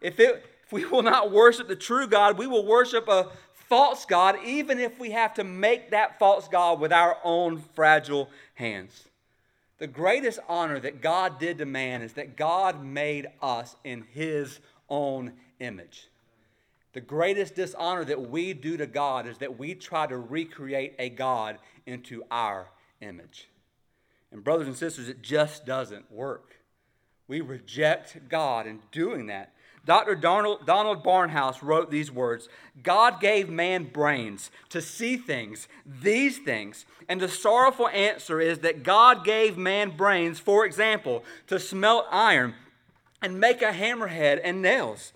If, 0.00 0.20
it, 0.20 0.46
if 0.64 0.72
we 0.72 0.84
will 0.84 1.02
not 1.02 1.32
worship 1.32 1.66
the 1.66 1.74
true 1.74 2.06
God, 2.06 2.38
we 2.38 2.46
will 2.46 2.64
worship 2.64 3.08
a 3.08 3.30
false 3.52 4.04
God, 4.06 4.36
even 4.44 4.78
if 4.78 5.00
we 5.00 5.10
have 5.10 5.34
to 5.34 5.42
make 5.42 5.90
that 5.90 6.20
false 6.20 6.46
God 6.46 6.78
with 6.78 6.92
our 6.92 7.18
own 7.24 7.58
fragile 7.74 8.30
hands. 8.54 9.08
The 9.78 9.88
greatest 9.88 10.38
honor 10.48 10.78
that 10.78 11.00
God 11.00 11.40
did 11.40 11.58
to 11.58 11.66
man 11.66 12.02
is 12.02 12.12
that 12.12 12.36
God 12.36 12.84
made 12.84 13.26
us 13.42 13.74
in 13.82 14.04
His 14.12 14.60
own 14.88 15.32
image. 15.58 16.08
The 16.94 17.00
greatest 17.00 17.56
dishonor 17.56 18.04
that 18.04 18.30
we 18.30 18.54
do 18.54 18.76
to 18.76 18.86
God 18.86 19.26
is 19.26 19.38
that 19.38 19.58
we 19.58 19.74
try 19.74 20.06
to 20.06 20.16
recreate 20.16 20.94
a 20.98 21.10
God 21.10 21.58
into 21.86 22.22
our 22.30 22.70
image. 23.00 23.48
And, 24.32 24.42
brothers 24.42 24.68
and 24.68 24.76
sisters, 24.76 25.08
it 25.08 25.20
just 25.20 25.66
doesn't 25.66 26.10
work. 26.10 26.56
We 27.26 27.40
reject 27.40 28.28
God 28.28 28.66
in 28.66 28.80
doing 28.92 29.26
that. 29.26 29.52
Dr. 29.84 30.14
Donald, 30.14 30.66
Donald 30.66 31.04
Barnhouse 31.04 31.62
wrote 31.62 31.90
these 31.90 32.10
words 32.10 32.48
God 32.82 33.20
gave 33.20 33.48
man 33.48 33.84
brains 33.84 34.50
to 34.70 34.80
see 34.80 35.16
things, 35.16 35.68
these 35.84 36.38
things. 36.38 36.86
And 37.08 37.20
the 37.20 37.28
sorrowful 37.28 37.88
answer 37.88 38.40
is 38.40 38.60
that 38.60 38.82
God 38.82 39.24
gave 39.24 39.58
man 39.58 39.96
brains, 39.96 40.38
for 40.38 40.64
example, 40.64 41.24
to 41.48 41.58
smelt 41.58 42.06
iron 42.10 42.54
and 43.20 43.40
make 43.40 43.62
a 43.62 43.72
hammerhead 43.72 44.40
and 44.42 44.62
nails. 44.62 45.12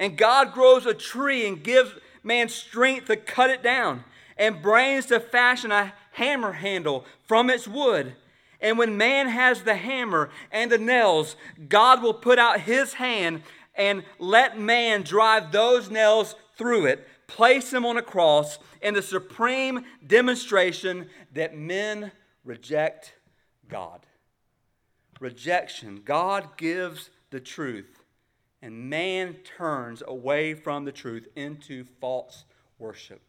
And 0.00 0.16
God 0.16 0.54
grows 0.54 0.86
a 0.86 0.94
tree 0.94 1.46
and 1.46 1.62
gives 1.62 1.92
man 2.24 2.48
strength 2.48 3.06
to 3.06 3.16
cut 3.16 3.50
it 3.50 3.62
down, 3.62 4.02
and 4.38 4.62
brains 4.62 5.06
to 5.06 5.20
fashion 5.20 5.70
a 5.70 5.92
hammer 6.12 6.52
handle 6.52 7.04
from 7.28 7.50
its 7.50 7.68
wood. 7.68 8.14
And 8.62 8.78
when 8.78 8.96
man 8.96 9.28
has 9.28 9.62
the 9.62 9.74
hammer 9.74 10.30
and 10.50 10.72
the 10.72 10.78
nails, 10.78 11.36
God 11.68 12.02
will 12.02 12.14
put 12.14 12.38
out 12.38 12.60
his 12.60 12.94
hand 12.94 13.42
and 13.74 14.02
let 14.18 14.58
man 14.58 15.02
drive 15.02 15.52
those 15.52 15.90
nails 15.90 16.34
through 16.56 16.86
it, 16.86 17.06
place 17.26 17.70
him 17.72 17.84
on 17.84 17.98
a 17.98 18.02
cross 18.02 18.58
in 18.80 18.94
the 18.94 19.02
supreme 19.02 19.84
demonstration 20.06 21.08
that 21.34 21.56
men 21.56 22.10
reject 22.44 23.14
God. 23.68 24.06
Rejection. 25.20 26.00
God 26.04 26.56
gives 26.56 27.10
the 27.30 27.40
truth 27.40 27.99
and 28.62 28.90
man 28.90 29.34
turns 29.56 30.02
away 30.06 30.54
from 30.54 30.84
the 30.84 30.92
truth 30.92 31.28
into 31.36 31.84
false 32.00 32.44
worship. 32.78 33.20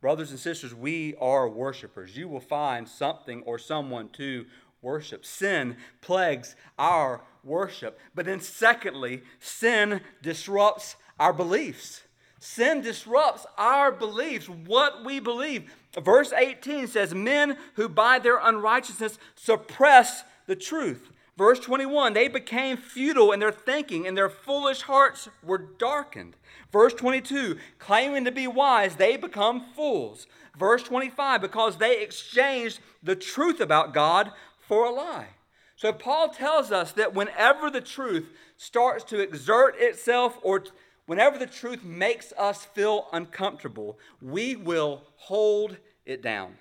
Brothers 0.00 0.30
and 0.30 0.40
sisters, 0.40 0.74
we 0.74 1.14
are 1.20 1.48
worshipers. 1.48 2.16
You 2.16 2.28
will 2.28 2.40
find 2.40 2.88
something 2.88 3.42
or 3.42 3.58
someone 3.58 4.08
to 4.10 4.46
worship. 4.80 5.26
Sin 5.26 5.76
plagues 6.00 6.56
our 6.78 7.22
worship. 7.44 7.98
But 8.14 8.26
then, 8.26 8.40
secondly, 8.40 9.22
sin 9.38 10.00
disrupts 10.22 10.96
our 11.18 11.32
beliefs. 11.32 12.02
Sin 12.38 12.80
disrupts 12.80 13.44
our 13.58 13.92
beliefs, 13.92 14.48
what 14.48 15.04
we 15.04 15.20
believe. 15.20 15.70
Verse 15.98 16.32
18 16.32 16.86
says, 16.86 17.14
Men 17.14 17.58
who 17.74 17.88
by 17.88 18.18
their 18.18 18.38
unrighteousness 18.38 19.18
suppress 19.34 20.24
the 20.46 20.56
truth. 20.56 21.10
Verse 21.40 21.58
21 21.58 22.12
they 22.12 22.28
became 22.28 22.76
futile 22.76 23.32
in 23.32 23.40
their 23.40 23.50
thinking, 23.50 24.06
and 24.06 24.14
their 24.14 24.28
foolish 24.28 24.82
hearts 24.82 25.26
were 25.42 25.56
darkened. 25.56 26.36
Verse 26.70 26.92
22 26.92 27.56
claiming 27.78 28.26
to 28.26 28.30
be 28.30 28.46
wise, 28.46 28.96
they 28.96 29.16
become 29.16 29.64
fools. 29.74 30.26
Verse 30.58 30.82
25 30.82 31.40
because 31.40 31.78
they 31.78 32.02
exchanged 32.02 32.80
the 33.02 33.16
truth 33.16 33.58
about 33.58 33.94
God 33.94 34.32
for 34.68 34.84
a 34.84 34.90
lie. 34.90 35.28
So 35.76 35.94
Paul 35.94 36.28
tells 36.28 36.70
us 36.72 36.92
that 36.92 37.14
whenever 37.14 37.70
the 37.70 37.80
truth 37.80 38.28
starts 38.58 39.02
to 39.04 39.18
exert 39.18 39.76
itself 39.78 40.38
or 40.42 40.64
whenever 41.06 41.38
the 41.38 41.46
truth 41.46 41.82
makes 41.82 42.34
us 42.36 42.66
feel 42.66 43.06
uncomfortable, 43.14 43.98
we 44.20 44.56
will 44.56 45.04
hold 45.16 45.78
it 46.04 46.20
down 46.20 46.58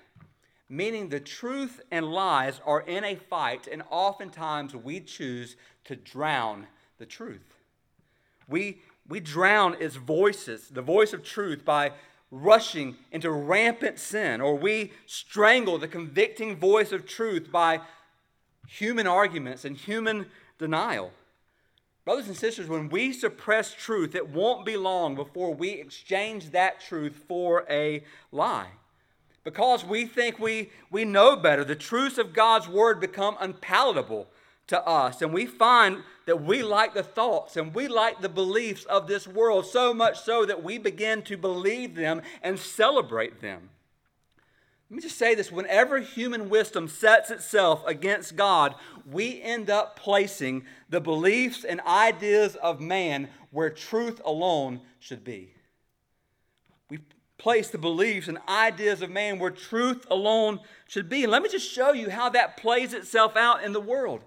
meaning 0.70 1.10
the 1.10 1.20
truth 1.20 1.82
and 1.90 2.14
lies 2.14 2.62
are 2.64 2.82
in 2.82 3.04
a 3.04 3.16
fight, 3.16 3.68
and 3.68 3.82
oftentimes 3.90 4.76
we 4.76 5.00
choose 5.00 5.56
to 5.86 5.96
drown 5.96 6.68
the 7.00 7.08
truth. 7.08 7.56
We, 8.48 8.82
we 9.08 9.20
drown 9.20 9.76
its 9.80 9.96
voices, 9.96 10.70
the 10.70 10.84
voice 10.84 11.12
of 11.12 11.24
truth, 11.24 11.66
by 11.66 11.94
rushing 12.30 12.96
into 13.12 13.32
rampant 13.32 13.98
sin, 13.98 14.40
or 14.40 14.56
we 14.56 14.94
strangle 15.08 15.80
the 15.80 15.88
convicting 15.88 16.56
voice 16.56 16.92
of 16.92 17.08
truth 17.08 17.52
by 17.52 17.82
human 18.68 19.08
arguments 19.08 19.66
and 19.66 19.76
human 19.76 20.28
denial. 20.60 21.12
Brothers 22.06 22.28
and 22.28 22.38
sisters, 22.38 22.68
when 22.68 22.90
we 22.90 23.12
suppress 23.12 23.74
truth, 23.74 24.14
it 24.14 24.30
won't 24.30 24.66
be 24.66 24.78
long 24.78 25.16
before 25.16 25.54
we 25.54 25.70
exchange 25.70 26.52
that 26.52 26.80
truth 26.80 27.24
for 27.28 27.66
a 27.70 28.04
lie 28.32 28.70
because 29.50 29.84
we 29.84 30.06
think 30.06 30.38
we, 30.38 30.70
we 30.92 31.04
know 31.04 31.36
better. 31.36 31.64
The 31.64 31.76
truths 31.76 32.20
of 32.20 32.34
God's 32.34 32.68
word 32.68 33.00
become 33.00 33.36
unpalatable 33.40 34.28
to 34.68 34.80
us. 34.88 35.24
And 35.24 35.34
we 35.34 35.48
find 35.48 36.04
that 36.28 36.44
we 36.44 36.62
like 36.62 36.94
the 36.94 37.02
thoughts 37.02 37.58
and 37.58 37.74
we 37.74 37.88
like 37.88 38.22
the 38.22 38.30
beliefs 38.30 38.86
of 38.86 39.08
this 39.08 39.28
world 39.28 39.66
so 39.66 39.92
much 39.92 40.20
so 40.22 40.46
that 40.46 40.64
we 40.64 40.78
begin 40.78 41.24
to 41.24 41.36
believe 41.36 41.96
them 41.96 42.22
and 42.44 42.60
celebrate 42.60 43.42
them. 43.42 43.72
Let 44.92 44.98
me 44.98 45.02
just 45.02 45.18
say 45.18 45.34
this 45.34 45.52
whenever 45.52 45.98
human 46.00 46.48
wisdom 46.48 46.88
sets 46.88 47.32
itself 47.32 47.82
against 47.88 48.36
God, 48.36 48.76
we 49.12 49.42
end 49.42 49.72
up 49.72 49.96
placing 49.96 50.64
the 50.90 51.02
beliefs 51.02 51.64
and 51.64 51.82
ideas 51.82 52.56
of 52.58 52.80
man 52.80 53.30
where 53.50 53.72
truth 53.72 54.22
alone 54.24 54.82
should 55.00 55.24
be 55.24 55.54
place 57.40 57.70
the 57.70 57.80
beliefs 57.80 58.28
and 58.28 58.38
ideas 58.48 59.02
of 59.02 59.10
man 59.10 59.40
where 59.40 59.50
truth 59.50 60.06
alone 60.12 60.60
should 60.88 61.10
be. 61.10 61.24
And 61.24 61.32
let 61.32 61.42
me 61.42 61.50
just 61.50 61.70
show 61.70 61.94
you 61.94 62.12
how 62.12 62.30
that 62.30 62.58
plays 62.58 62.94
itself 62.94 63.36
out 63.36 63.64
in 63.64 63.74
the 63.74 63.80
world. 63.80 64.22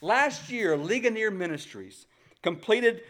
Last 0.00 0.50
year, 0.50 0.76
Ligonier 0.76 1.30
Ministries 1.30 2.06
completed 2.42 3.02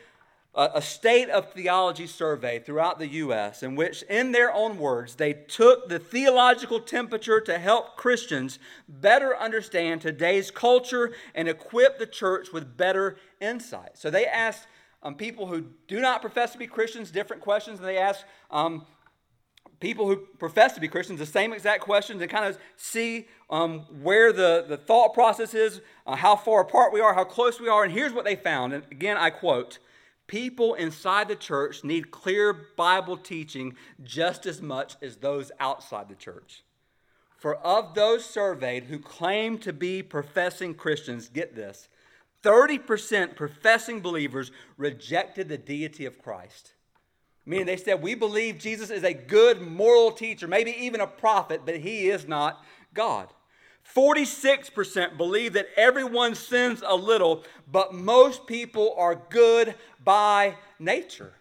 a, 0.57 0.81
state 0.81 1.29
of 1.31 1.53
theology 1.53 2.07
survey 2.07 2.61
throughout 2.61 3.01
the 3.01 3.09
U.S., 3.09 3.65
in 3.65 3.75
which, 3.75 4.03
in 4.05 4.31
their 4.31 4.53
own 4.53 4.79
words, 4.79 5.17
they 5.17 5.33
took 5.33 5.89
the 5.89 5.99
theological 5.99 6.79
temperature 6.79 7.41
to 7.41 7.59
help 7.59 7.97
Christians 7.97 8.61
better 8.89 9.37
understand 9.37 10.01
today's 10.01 10.53
culture 10.53 11.13
and 11.35 11.49
equip 11.49 11.99
the 11.99 12.07
church 12.07 12.53
with 12.53 12.77
better 12.77 13.17
insight. 13.41 13.99
So 13.99 14.11
they 14.11 14.27
asked 14.27 14.69
um, 15.03 15.17
people 15.17 15.47
who 15.47 15.67
do 15.89 16.01
not 16.01 16.21
profess 16.21 16.53
to 16.53 16.59
be 16.59 16.69
Christians 16.69 17.11
different 17.11 17.43
questions, 17.43 17.81
and 17.81 17.89
they 17.89 17.99
asked 17.99 18.25
um, 18.51 18.87
people 19.85 20.09
who 20.09 20.17
profess 20.17 20.73
to 20.73 20.81
be 20.81 20.89
Christians 20.89 21.19
the 21.19 21.27
same 21.27 21.53
exact 21.53 21.83
questions 21.83 22.23
and 22.23 22.31
kind 22.31 22.47
of 22.47 22.59
see 22.77 23.29
um, 23.51 23.81
where 24.03 24.33
the, 24.33 24.65
the 24.67 24.79
thought 24.79 25.13
process 25.13 25.53
is, 25.53 25.83
uh, 26.07 26.17
how 26.17 26.35
far 26.37 26.63
apart 26.63 26.91
we 26.91 27.01
are, 27.01 27.13
how 27.13 27.25
close 27.25 27.61
we 27.61 27.69
are. 27.69 27.85
And 27.85 27.93
here's 27.93 28.15
what 28.15 28.25
they 28.25 28.35
found. 28.35 28.73
And 28.73 28.85
again, 28.91 29.19
I 29.19 29.29
quote 29.29 29.79
People 30.27 30.73
inside 30.73 31.29
the 31.29 31.37
church 31.37 31.85
need 31.85 32.11
clear 32.11 32.69
Bible 32.77 33.19
teaching 33.19 33.77
just 34.03 34.47
as 34.47 34.63
much 34.63 34.97
as 35.03 35.17
those 35.17 35.53
outside 35.61 36.09
the 36.09 36.15
church. 36.15 36.65
For 37.37 37.57
of 37.57 37.95
those 37.95 38.25
surveyed 38.25 38.85
who 38.85 38.99
claim 38.99 39.59
to 39.59 39.73
be 39.75 40.03
professing 40.03 40.73
Christians, 40.73 41.29
get 41.29 41.55
this 41.55 41.89
30% 42.43 43.37
professing 43.37 44.01
believers 44.01 44.51
rejected 44.79 45.51
the 45.51 45.59
deity 45.59 46.07
of 46.07 46.19
Christ. 46.19 46.74
Meaning 47.47 47.67
they 47.67 47.77
said, 47.77 48.03
We 48.03 48.15
believe 48.15 48.59
Jesus 48.59 48.91
is 48.91 49.05
a 49.05 49.13
good 49.13 49.61
moral 49.61 50.13
teacher, 50.13 50.49
maybe 50.49 50.71
even 50.73 51.01
a 51.01 51.07
prophet, 51.07 51.63
but 51.65 51.77
he 51.77 52.09
is 52.09 52.27
not 52.27 52.65
God. 52.95 53.29
46% 53.95 55.17
believe 55.17 55.53
that 55.53 55.69
everyone 55.77 56.35
sins 56.35 56.83
a 56.87 56.97
little, 56.97 57.45
but 57.71 57.95
most 57.95 58.47
people 58.47 58.95
are 58.97 59.15
good 59.29 59.75
by 60.03 60.57
nature. 60.79 61.35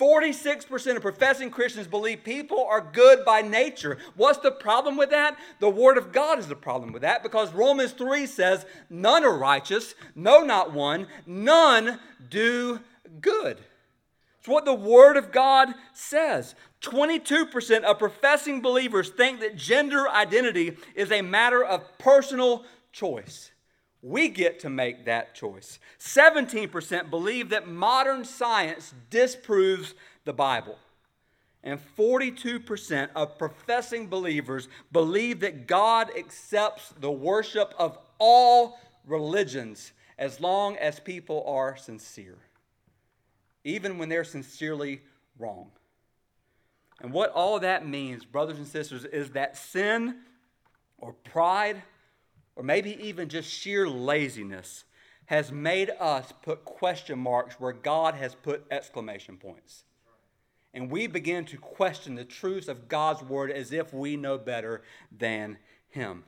46% 0.00 0.96
of 0.96 1.02
professing 1.02 1.50
Christians 1.50 1.86
believe 1.86 2.24
people 2.24 2.64
are 2.64 2.80
good 2.80 3.24
by 3.24 3.42
nature. 3.42 3.98
What's 4.16 4.40
the 4.40 4.50
problem 4.50 4.96
with 4.96 5.10
that? 5.10 5.38
The 5.60 5.70
Word 5.70 5.98
of 5.98 6.10
God 6.10 6.40
is 6.40 6.48
the 6.48 6.56
problem 6.56 6.92
with 6.92 7.02
that 7.02 7.22
because 7.22 7.52
Romans 7.52 7.92
3 7.92 8.26
says, 8.26 8.66
None 8.90 9.24
are 9.24 9.36
righteous, 9.36 9.94
no, 10.16 10.42
not 10.42 10.72
one, 10.72 11.06
none 11.26 12.00
do 12.28 12.80
good. 13.20 13.58
It's 14.44 14.48
what 14.50 14.66
the 14.66 14.74
Word 14.74 15.16
of 15.16 15.32
God 15.32 15.72
says. 15.94 16.54
22% 16.82 17.82
of 17.82 17.98
professing 17.98 18.60
believers 18.60 19.08
think 19.08 19.40
that 19.40 19.56
gender 19.56 20.06
identity 20.06 20.76
is 20.94 21.10
a 21.10 21.22
matter 21.22 21.64
of 21.64 21.96
personal 21.96 22.66
choice. 22.92 23.52
We 24.02 24.28
get 24.28 24.60
to 24.60 24.68
make 24.68 25.06
that 25.06 25.34
choice. 25.34 25.78
17% 25.98 27.08
believe 27.08 27.48
that 27.48 27.68
modern 27.68 28.22
science 28.26 28.92
disproves 29.08 29.94
the 30.26 30.34
Bible. 30.34 30.76
And 31.62 31.80
42% 31.96 33.08
of 33.16 33.38
professing 33.38 34.08
believers 34.08 34.68
believe 34.92 35.40
that 35.40 35.66
God 35.66 36.10
accepts 36.14 36.92
the 37.00 37.10
worship 37.10 37.72
of 37.78 37.96
all 38.18 38.78
religions 39.06 39.94
as 40.18 40.38
long 40.38 40.76
as 40.76 41.00
people 41.00 41.42
are 41.46 41.78
sincere, 41.78 42.36
even 43.64 43.98
when 43.98 44.08
they're 44.08 44.24
sincerely 44.24 45.00
wrong. 45.38 45.70
And 47.00 47.12
what 47.12 47.32
all 47.32 47.58
that 47.60 47.86
means, 47.86 48.24
brothers 48.24 48.58
and 48.58 48.66
sisters, 48.66 49.04
is 49.04 49.30
that 49.30 49.56
sin 49.56 50.16
or 50.98 51.12
pride 51.12 51.82
or 52.56 52.62
maybe 52.62 52.96
even 53.04 53.28
just 53.28 53.50
sheer 53.50 53.88
laziness 53.88 54.84
has 55.26 55.50
made 55.50 55.90
us 55.98 56.32
put 56.42 56.64
question 56.64 57.18
marks 57.18 57.58
where 57.58 57.72
God 57.72 58.14
has 58.14 58.34
put 58.34 58.64
exclamation 58.70 59.38
points. 59.38 59.84
And 60.72 60.90
we 60.90 61.06
begin 61.06 61.44
to 61.46 61.56
question 61.56 62.14
the 62.14 62.24
truths 62.24 62.68
of 62.68 62.88
God's 62.88 63.22
word 63.22 63.50
as 63.50 63.72
if 63.72 63.94
we 63.94 64.16
know 64.16 64.36
better 64.38 64.82
than 65.16 65.58
Him. 65.88 66.24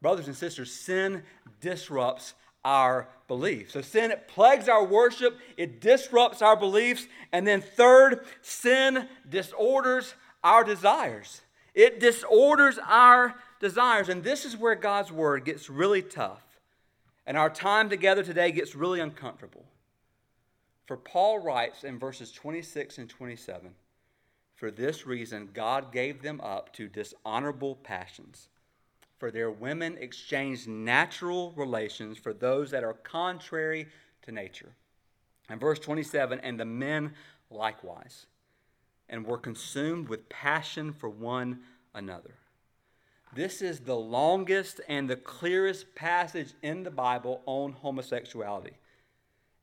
Brothers 0.00 0.26
and 0.26 0.36
sisters, 0.36 0.70
sin 0.70 1.22
disrupts 1.60 2.34
our 2.64 3.08
beliefs. 3.28 3.72
So 3.72 3.80
sin 3.80 4.10
it 4.10 4.28
plagues 4.28 4.68
our 4.68 4.84
worship, 4.84 5.38
it 5.56 5.80
disrupts 5.80 6.42
our 6.42 6.56
beliefs, 6.56 7.06
and 7.32 7.46
then 7.46 7.60
third, 7.60 8.24
sin 8.42 9.08
disorders 9.28 10.14
our 10.42 10.64
desires. 10.64 11.42
It 11.74 11.98
disorders 12.00 12.78
our 12.86 13.34
desires. 13.60 14.08
And 14.08 14.22
this 14.22 14.44
is 14.44 14.56
where 14.56 14.74
God's 14.74 15.10
word 15.10 15.44
gets 15.44 15.68
really 15.68 16.02
tough. 16.02 16.42
And 17.26 17.36
our 17.36 17.50
time 17.50 17.88
together 17.88 18.22
today 18.22 18.52
gets 18.52 18.74
really 18.76 19.00
uncomfortable. 19.00 19.64
For 20.86 20.96
Paul 20.96 21.38
writes 21.38 21.82
in 21.82 21.98
verses 21.98 22.30
26 22.30 22.98
and 22.98 23.08
27 23.08 23.70
For 24.54 24.70
this 24.70 25.06
reason, 25.06 25.48
God 25.52 25.92
gave 25.92 26.22
them 26.22 26.40
up 26.42 26.74
to 26.74 26.88
dishonorable 26.88 27.76
passions. 27.76 28.48
For 29.24 29.30
their 29.30 29.50
women 29.50 29.96
exchanged 29.98 30.68
natural 30.68 31.52
relations 31.52 32.18
for 32.18 32.34
those 32.34 32.70
that 32.72 32.84
are 32.84 32.92
contrary 32.92 33.88
to 34.20 34.32
nature. 34.32 34.74
And 35.48 35.58
verse 35.58 35.78
27 35.78 36.40
And 36.40 36.60
the 36.60 36.66
men 36.66 37.14
likewise, 37.48 38.26
and 39.08 39.24
were 39.26 39.38
consumed 39.38 40.10
with 40.10 40.28
passion 40.28 40.92
for 40.92 41.08
one 41.08 41.60
another. 41.94 42.34
This 43.34 43.62
is 43.62 43.80
the 43.80 43.96
longest 43.96 44.82
and 44.90 45.08
the 45.08 45.16
clearest 45.16 45.94
passage 45.94 46.52
in 46.60 46.82
the 46.82 46.90
Bible 46.90 47.40
on 47.46 47.72
homosexuality. 47.72 48.74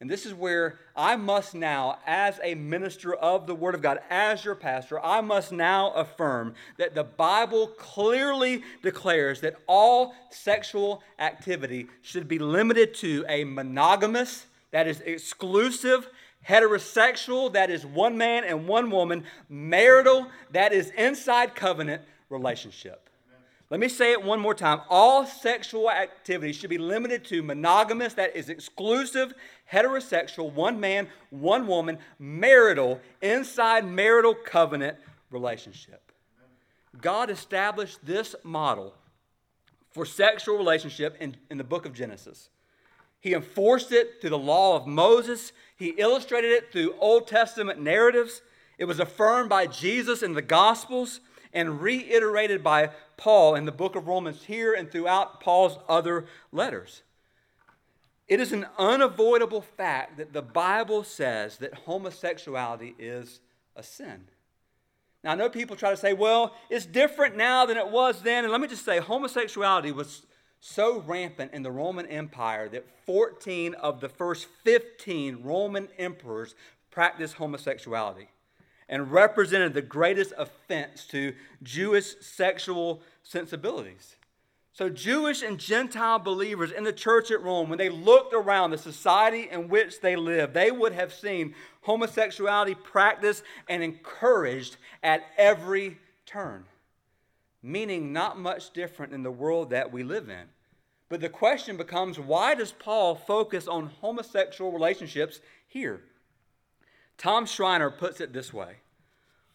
And 0.02 0.10
this 0.10 0.26
is 0.26 0.34
where 0.34 0.80
I 0.96 1.16
must 1.16 1.54
now, 1.54 2.00
as 2.08 2.40
a 2.44 2.56
minister 2.56 3.14
of 3.14 3.46
the 3.46 3.54
Word 3.54 3.76
of 3.76 3.84
God, 3.84 4.00
as 4.10 4.44
your 4.44 4.56
pastor, 4.56 5.00
I 5.00 5.22
must 5.22 5.52
now 5.52 5.92
affirm 5.92 6.56
that 6.80 6.96
the 6.96 7.04
Bible 7.04 7.68
clearly 7.68 8.64
declares 8.82 9.42
that 9.42 9.58
all 9.68 10.16
sexual 10.32 11.04
activity 11.20 11.86
should 12.02 12.28
be 12.28 12.40
limited 12.40 12.96
to 12.96 13.24
a 13.30 13.44
monogamous, 13.44 14.48
that 14.72 14.88
is 14.88 15.02
exclusive, 15.02 16.10
heterosexual, 16.50 17.54
that 17.54 17.70
is 17.70 17.86
one 17.86 18.18
man 18.18 18.44
and 18.44 18.68
one 18.68 18.90
woman, 18.90 19.24
marital, 19.50 20.26
that 20.50 20.74
is 20.74 20.90
inside 20.98 21.54
covenant 21.54 22.02
relationship. 22.28 23.08
Let 23.72 23.80
me 23.80 23.88
say 23.88 24.12
it 24.12 24.22
one 24.22 24.42
more 24.42 24.54
time. 24.54 24.82
All 24.90 25.26
sexual 25.26 25.90
activity 25.90 26.52
should 26.52 26.70
be 26.70 26.78
limited 26.78 27.24
to 27.26 27.42
monogamous, 27.42 28.16
that 28.16 28.36
is 28.36 28.50
exclusive, 28.50 29.34
heterosexual, 29.72 30.52
one 30.52 30.80
man, 30.80 31.08
one 31.30 31.68
woman, 31.68 31.98
marital, 32.20 33.00
inside 33.22 33.86
marital 33.86 34.36
covenant 34.36 34.98
relationship. 35.30 36.12
God 37.00 37.30
established 37.30 38.06
this 38.06 38.36
model 38.44 38.94
for 39.92 40.06
sexual 40.06 40.58
relationship 40.58 41.16
in, 41.20 41.38
in 41.50 41.58
the 41.58 41.64
book 41.64 41.86
of 41.86 41.94
Genesis. 41.94 42.50
He 43.20 43.34
enforced 43.34 43.92
it 43.92 44.20
through 44.20 44.32
the 44.32 44.38
law 44.38 44.76
of 44.76 44.88
Moses, 44.88 45.52
he 45.76 45.90
illustrated 45.98 46.52
it 46.52 46.72
through 46.72 46.96
Old 47.00 47.28
Testament 47.28 47.80
narratives. 47.80 48.42
It 48.78 48.86
was 48.86 49.00
affirmed 49.00 49.50
by 49.50 49.68
Jesus 49.68 50.24
in 50.24 50.34
the 50.34 50.42
Gospels 50.42 51.22
and 51.54 51.82
reiterated 51.82 52.64
by 52.64 52.90
Paul 53.18 53.56
in 53.56 53.66
the 53.66 53.72
book 53.72 53.96
of 53.96 54.08
Romans 54.08 54.44
here 54.44 54.74
and 54.74 54.92
throughout 54.92 55.40
Paul's 55.40 55.78
other 55.88 56.26
letters. 56.52 57.04
It 58.28 58.40
is 58.40 58.52
an 58.52 58.66
unavoidable 58.78 59.62
fact 59.62 60.18
that 60.18 60.34
the 60.34 60.42
Bible 60.42 61.04
says 61.04 61.58
that 61.58 61.74
homosexuality 61.74 62.96
is 62.98 63.42
a 63.76 63.84
sin. 63.84 64.26
Now, 65.24 65.32
I 65.32 65.36
know 65.36 65.50
people 65.50 65.76
try 65.76 65.92
to 65.92 65.98
say, 65.98 66.14
well, 66.14 66.56
it's 66.70 66.86
different 66.86 67.36
now 67.36 67.66
than 67.66 67.78
it 67.78 67.90
was 67.90 68.22
then. 68.22 68.44
And 68.44 68.52
let 68.52 68.62
me 68.62 68.68
just 68.68 68.86
say, 68.86 69.00
homosexuality 69.00 69.92
was 69.92 70.26
so 70.60 71.02
rampant 71.02 71.54
in 71.54 71.64
the 71.64 71.72
Roman 71.72 72.06
Empire 72.06 72.70
that 72.70 72.88
14 73.06 73.74
of 73.76 74.00
the 74.00 74.10
first 74.10 74.48
15 74.64 75.44
Roman 75.44 75.90
emperors 75.98 76.56
practiced 76.92 77.36
homosexuality 77.36 78.30
and 78.88 79.12
represented 79.12 79.74
the 79.74 79.82
greatest 79.82 80.34
offense 80.38 81.06
to 81.08 81.34
Jewish 81.64 82.16
sexual 82.20 83.02
sensibilities. 83.24 84.18
So, 84.74 84.88
Jewish 84.88 85.42
and 85.42 85.60
Gentile 85.60 86.20
believers 86.20 86.72
in 86.72 86.86
the 86.86 86.94
church 86.94 87.30
at 87.30 87.44
Rome, 87.44 87.68
when 87.68 87.78
they 87.78 87.90
looked 87.90 88.34
around 88.34 88.72
the 88.72 88.78
society 88.78 89.50
in 89.52 89.68
which 89.68 90.00
they 90.00 90.16
lived, 90.16 90.54
they 90.54 90.72
would 90.72 90.94
have 90.94 91.14
seen 91.14 91.56
homosexuality 91.82 92.76
practiced 92.76 93.44
and 93.68 93.84
encouraged 93.84 94.78
at 95.04 95.24
every 95.38 95.98
turn, 96.26 96.64
meaning 97.62 98.14
not 98.14 98.40
much 98.40 98.72
different 98.72 99.14
in 99.14 99.24
the 99.24 99.32
world 99.32 99.72
that 99.72 99.92
we 99.92 100.04
live 100.04 100.30
in. 100.30 100.46
But 101.10 101.20
the 101.20 101.28
question 101.28 101.76
becomes 101.76 102.18
why 102.18 102.56
does 102.56 102.72
Paul 102.72 103.16
focus 103.16 103.68
on 103.68 103.92
homosexual 104.00 104.72
relationships 104.72 105.42
here? 105.68 106.02
Tom 107.18 107.46
Schreiner 107.46 107.92
puts 107.92 108.22
it 108.22 108.32
this 108.32 108.54
way 108.54 108.78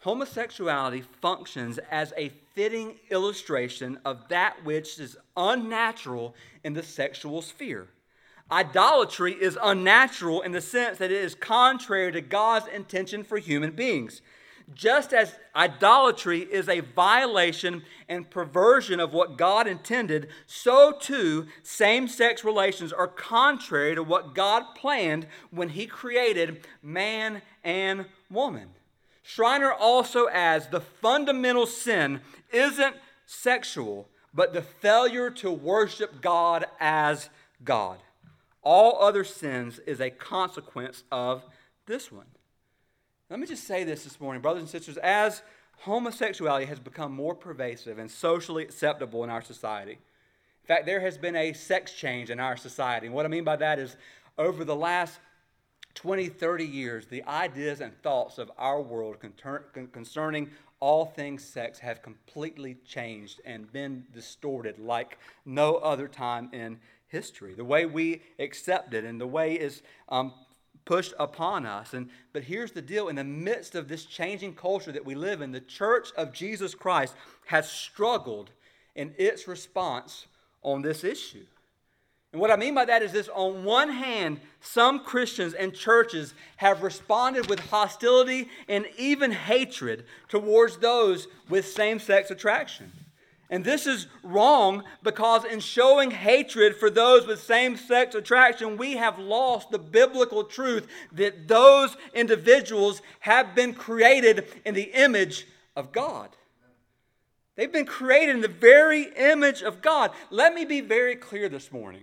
Homosexuality 0.00 1.02
functions 1.20 1.78
as 1.90 2.12
a 2.16 2.30
fitting 2.54 2.96
illustration 3.10 3.98
of 4.04 4.28
that 4.28 4.64
which 4.64 4.98
is 4.98 5.16
unnatural 5.36 6.34
in 6.64 6.74
the 6.74 6.82
sexual 6.82 7.42
sphere. 7.42 7.88
Idolatry 8.50 9.32
is 9.32 9.58
unnatural 9.60 10.42
in 10.42 10.52
the 10.52 10.60
sense 10.60 10.98
that 10.98 11.10
it 11.10 11.22
is 11.22 11.34
contrary 11.34 12.12
to 12.12 12.20
God's 12.20 12.68
intention 12.68 13.24
for 13.24 13.38
human 13.38 13.72
beings. 13.72 14.22
Just 14.72 15.12
as 15.12 15.36
idolatry 15.54 16.40
is 16.40 16.68
a 16.68 16.80
violation 16.80 17.82
and 18.08 18.28
perversion 18.28 18.98
of 18.98 19.12
what 19.12 19.38
God 19.38 19.66
intended, 19.66 20.28
so 20.46 20.92
too 20.92 21.46
same 21.62 22.08
sex 22.08 22.44
relations 22.44 22.92
are 22.92 23.06
contrary 23.06 23.94
to 23.94 24.02
what 24.02 24.34
God 24.34 24.74
planned 24.74 25.26
when 25.50 25.68
He 25.70 25.86
created 25.86 26.66
man 26.82 27.42
and 27.62 28.06
woman. 28.28 28.70
Schreiner 29.28 29.72
also 29.72 30.28
adds 30.28 30.68
the 30.68 30.80
fundamental 30.80 31.66
sin 31.66 32.20
isn't 32.52 32.94
sexual, 33.26 34.06
but 34.32 34.52
the 34.52 34.62
failure 34.62 35.30
to 35.30 35.50
worship 35.50 36.20
God 36.20 36.66
as 36.78 37.28
God. 37.64 37.98
All 38.62 39.02
other 39.02 39.24
sins 39.24 39.80
is 39.80 40.00
a 40.00 40.10
consequence 40.10 41.02
of 41.10 41.42
this 41.86 42.12
one. 42.12 42.26
Let 43.28 43.40
me 43.40 43.48
just 43.48 43.64
say 43.64 43.82
this 43.82 44.04
this 44.04 44.20
morning, 44.20 44.42
brothers 44.42 44.62
and 44.62 44.70
sisters, 44.70 44.96
as 44.98 45.42
homosexuality 45.78 46.66
has 46.66 46.78
become 46.78 47.10
more 47.10 47.34
pervasive 47.34 47.98
and 47.98 48.08
socially 48.08 48.62
acceptable 48.62 49.24
in 49.24 49.30
our 49.30 49.42
society. 49.42 49.98
In 50.62 50.66
fact, 50.68 50.86
there 50.86 51.00
has 51.00 51.18
been 51.18 51.34
a 51.34 51.52
sex 51.52 51.92
change 51.92 52.30
in 52.30 52.38
our 52.38 52.56
society. 52.56 53.06
And 53.06 53.14
what 53.14 53.26
I 53.26 53.28
mean 53.28 53.44
by 53.44 53.56
that 53.56 53.80
is 53.80 53.96
over 54.38 54.64
the 54.64 54.76
last 54.76 55.18
20, 55.96 56.28
30 56.28 56.64
years, 56.64 57.06
the 57.06 57.24
ideas 57.24 57.80
and 57.80 58.00
thoughts 58.02 58.38
of 58.38 58.50
our 58.58 58.80
world 58.80 59.16
concerning 59.92 60.50
all 60.78 61.06
things 61.06 61.42
sex 61.42 61.78
have 61.78 62.02
completely 62.02 62.76
changed 62.86 63.40
and 63.44 63.72
been 63.72 64.04
distorted 64.12 64.78
like 64.78 65.18
no 65.44 65.76
other 65.76 66.06
time 66.06 66.50
in 66.52 66.78
history. 67.08 67.54
The 67.54 67.64
way 67.64 67.86
we 67.86 68.22
accept 68.38 68.94
it 68.94 69.04
and 69.04 69.20
the 69.20 69.26
way 69.26 69.54
it's 69.54 69.82
um, 70.10 70.34
pushed 70.84 71.14
upon 71.18 71.64
us. 71.64 71.94
And 71.94 72.10
but 72.32 72.44
here's 72.44 72.72
the 72.72 72.82
deal: 72.82 73.08
in 73.08 73.16
the 73.16 73.24
midst 73.24 73.74
of 73.74 73.88
this 73.88 74.04
changing 74.04 74.54
culture 74.54 74.92
that 74.92 75.04
we 75.04 75.14
live 75.14 75.40
in, 75.40 75.50
the 75.50 75.60
Church 75.60 76.08
of 76.16 76.32
Jesus 76.32 76.74
Christ 76.74 77.14
has 77.46 77.70
struggled 77.70 78.50
in 78.94 79.14
its 79.16 79.48
response 79.48 80.26
on 80.62 80.82
this 80.82 81.04
issue. 81.04 81.46
And 82.36 82.40
what 82.42 82.50
I 82.50 82.56
mean 82.56 82.74
by 82.74 82.84
that 82.84 83.00
is 83.00 83.12
this 83.12 83.30
on 83.30 83.64
one 83.64 83.88
hand, 83.88 84.42
some 84.60 85.00
Christians 85.00 85.54
and 85.54 85.72
churches 85.72 86.34
have 86.56 86.82
responded 86.82 87.48
with 87.48 87.60
hostility 87.60 88.50
and 88.68 88.84
even 88.98 89.32
hatred 89.32 90.04
towards 90.28 90.76
those 90.76 91.28
with 91.48 91.66
same 91.66 91.98
sex 91.98 92.30
attraction. 92.30 92.92
And 93.48 93.64
this 93.64 93.86
is 93.86 94.06
wrong 94.22 94.84
because 95.02 95.46
in 95.46 95.60
showing 95.60 96.10
hatred 96.10 96.76
for 96.76 96.90
those 96.90 97.26
with 97.26 97.42
same 97.42 97.74
sex 97.74 98.14
attraction, 98.14 98.76
we 98.76 98.98
have 98.98 99.18
lost 99.18 99.70
the 99.70 99.78
biblical 99.78 100.44
truth 100.44 100.88
that 101.12 101.48
those 101.48 101.96
individuals 102.12 103.00
have 103.20 103.54
been 103.54 103.72
created 103.72 104.46
in 104.66 104.74
the 104.74 104.90
image 104.92 105.46
of 105.74 105.90
God. 105.90 106.36
They've 107.54 107.72
been 107.72 107.86
created 107.86 108.34
in 108.34 108.42
the 108.42 108.48
very 108.48 109.04
image 109.16 109.62
of 109.62 109.80
God. 109.80 110.10
Let 110.28 110.52
me 110.52 110.66
be 110.66 110.82
very 110.82 111.16
clear 111.16 111.48
this 111.48 111.72
morning. 111.72 112.02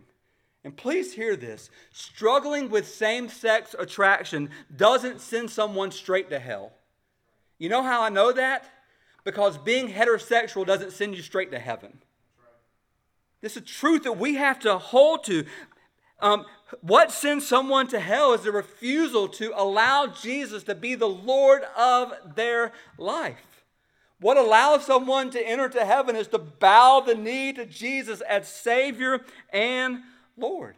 And 0.63 0.75
please 0.75 1.13
hear 1.13 1.35
this 1.35 1.69
struggling 1.91 2.69
with 2.69 2.87
same 2.87 3.27
sex 3.27 3.75
attraction 3.77 4.49
doesn't 4.75 5.19
send 5.19 5.49
someone 5.49 5.91
straight 5.91 6.29
to 6.29 6.39
hell. 6.39 6.71
You 7.59 7.69
know 7.69 7.83
how 7.83 8.01
I 8.01 8.09
know 8.09 8.31
that? 8.31 8.69
Because 9.23 9.57
being 9.57 9.89
heterosexual 9.89 10.65
doesn't 10.65 10.91
send 10.91 11.15
you 11.15 11.21
straight 11.21 11.51
to 11.51 11.59
heaven. 11.59 11.99
This 13.41 13.57
is 13.57 13.63
a 13.63 13.65
truth 13.65 14.03
that 14.03 14.17
we 14.17 14.35
have 14.35 14.59
to 14.59 14.77
hold 14.77 15.25
to. 15.25 15.45
Um, 16.21 16.45
what 16.79 17.11
sends 17.11 17.45
someone 17.45 17.87
to 17.87 17.99
hell 17.99 18.33
is 18.33 18.43
the 18.43 18.51
refusal 18.51 19.27
to 19.29 19.51
allow 19.55 20.07
Jesus 20.07 20.63
to 20.63 20.75
be 20.75 20.95
the 20.95 21.09
Lord 21.09 21.63
of 21.77 22.13
their 22.35 22.71
life. 22.97 23.65
What 24.21 24.37
allows 24.37 24.85
someone 24.85 25.29
to 25.31 25.45
enter 25.45 25.67
to 25.67 25.83
heaven 25.83 26.15
is 26.15 26.29
to 26.29 26.37
bow 26.37 27.01
the 27.01 27.15
knee 27.15 27.51
to 27.53 27.65
Jesus 27.65 28.21
as 28.21 28.47
Savior 28.47 29.25
and 29.51 29.99
Lord. 30.37 30.75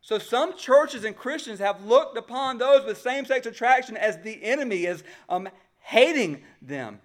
So 0.00 0.18
some 0.18 0.56
churches 0.56 1.04
and 1.04 1.16
Christians 1.16 1.58
have 1.58 1.84
looked 1.84 2.16
upon 2.16 2.58
those 2.58 2.84
with 2.84 2.98
same 2.98 3.26
sex 3.26 3.46
attraction 3.46 3.96
as 3.96 4.18
the 4.18 4.42
enemy, 4.42 4.86
as 4.86 5.04
um, 5.28 5.48
hating 5.80 6.42
them. 6.62 7.00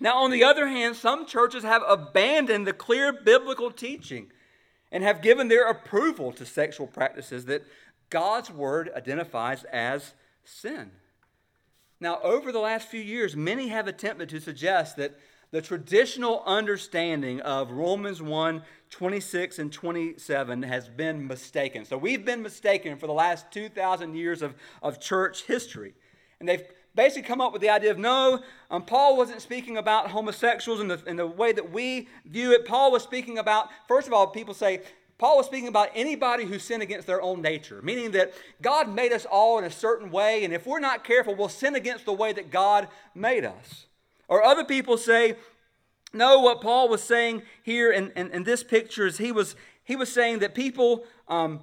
Now, 0.00 0.18
on 0.18 0.30
the 0.30 0.44
other 0.44 0.68
hand, 0.68 0.94
some 0.94 1.26
churches 1.26 1.64
have 1.64 1.82
abandoned 1.86 2.66
the 2.66 2.72
clear 2.72 3.12
biblical 3.12 3.70
teaching 3.72 4.30
and 4.92 5.02
have 5.02 5.20
given 5.20 5.48
their 5.48 5.68
approval 5.68 6.32
to 6.32 6.46
sexual 6.46 6.86
practices 6.86 7.46
that 7.46 7.66
God's 8.08 8.50
word 8.50 8.90
identifies 8.94 9.64
as 9.64 10.14
sin. 10.44 10.92
Now, 12.00 12.20
over 12.22 12.52
the 12.52 12.60
last 12.60 12.88
few 12.88 13.00
years, 13.00 13.34
many 13.34 13.68
have 13.68 13.88
attempted 13.88 14.28
to 14.28 14.40
suggest 14.40 14.96
that 14.96 15.18
the 15.50 15.62
traditional 15.62 16.42
understanding 16.46 17.40
of 17.40 17.70
Romans 17.70 18.20
1 18.20 18.62
26 18.90 19.58
and 19.58 19.70
27 19.70 20.62
has 20.62 20.88
been 20.88 21.26
mistaken. 21.26 21.84
So 21.84 21.98
we've 21.98 22.24
been 22.24 22.42
mistaken 22.42 22.96
for 22.96 23.06
the 23.06 23.12
last 23.12 23.50
2,000 23.52 24.14
years 24.14 24.40
of, 24.40 24.54
of 24.82 24.98
church 24.98 25.42
history. 25.42 25.92
And 26.40 26.48
they've 26.48 26.62
basically 26.94 27.28
come 27.28 27.40
up 27.40 27.52
with 27.52 27.60
the 27.60 27.68
idea 27.68 27.90
of 27.90 27.98
no, 27.98 28.40
um, 28.70 28.84
Paul 28.84 29.16
wasn't 29.16 29.42
speaking 29.42 29.76
about 29.76 30.10
homosexuals 30.10 30.80
in 30.80 30.88
the, 30.88 31.02
in 31.06 31.16
the 31.16 31.26
way 31.26 31.52
that 31.52 31.70
we 31.70 32.08
view 32.24 32.52
it. 32.52 32.64
Paul 32.64 32.90
was 32.90 33.02
speaking 33.02 33.38
about, 33.38 33.68
first 33.86 34.06
of 34.06 34.14
all, 34.14 34.26
people 34.26 34.54
say, 34.54 34.80
Paul 35.18 35.36
was 35.36 35.46
speaking 35.46 35.68
about 35.68 35.90
anybody 35.94 36.44
who 36.44 36.58
sinned 36.58 36.82
against 36.82 37.06
their 37.06 37.20
own 37.20 37.42
nature, 37.42 37.82
meaning 37.82 38.12
that 38.12 38.32
God 38.62 38.88
made 38.88 39.12
us 39.12 39.26
all 39.26 39.58
in 39.58 39.64
a 39.64 39.70
certain 39.70 40.10
way, 40.10 40.44
and 40.44 40.54
if 40.54 40.64
we're 40.64 40.78
not 40.78 41.02
careful, 41.02 41.34
we'll 41.34 41.48
sin 41.48 41.74
against 41.74 42.04
the 42.04 42.12
way 42.12 42.32
that 42.32 42.50
God 42.50 42.88
made 43.14 43.44
us. 43.44 43.87
Or 44.28 44.42
other 44.44 44.64
people 44.64 44.96
say, 44.98 45.36
no, 46.12 46.40
what 46.40 46.60
Paul 46.60 46.88
was 46.88 47.02
saying 47.02 47.42
here 47.62 47.90
in, 47.90 48.12
in, 48.12 48.30
in 48.30 48.44
this 48.44 48.62
picture 48.62 49.06
is 49.06 49.18
he 49.18 49.32
was, 49.32 49.56
he 49.84 49.96
was 49.96 50.10
saying 50.12 50.38
that 50.40 50.54
people, 50.54 51.04
um, 51.28 51.60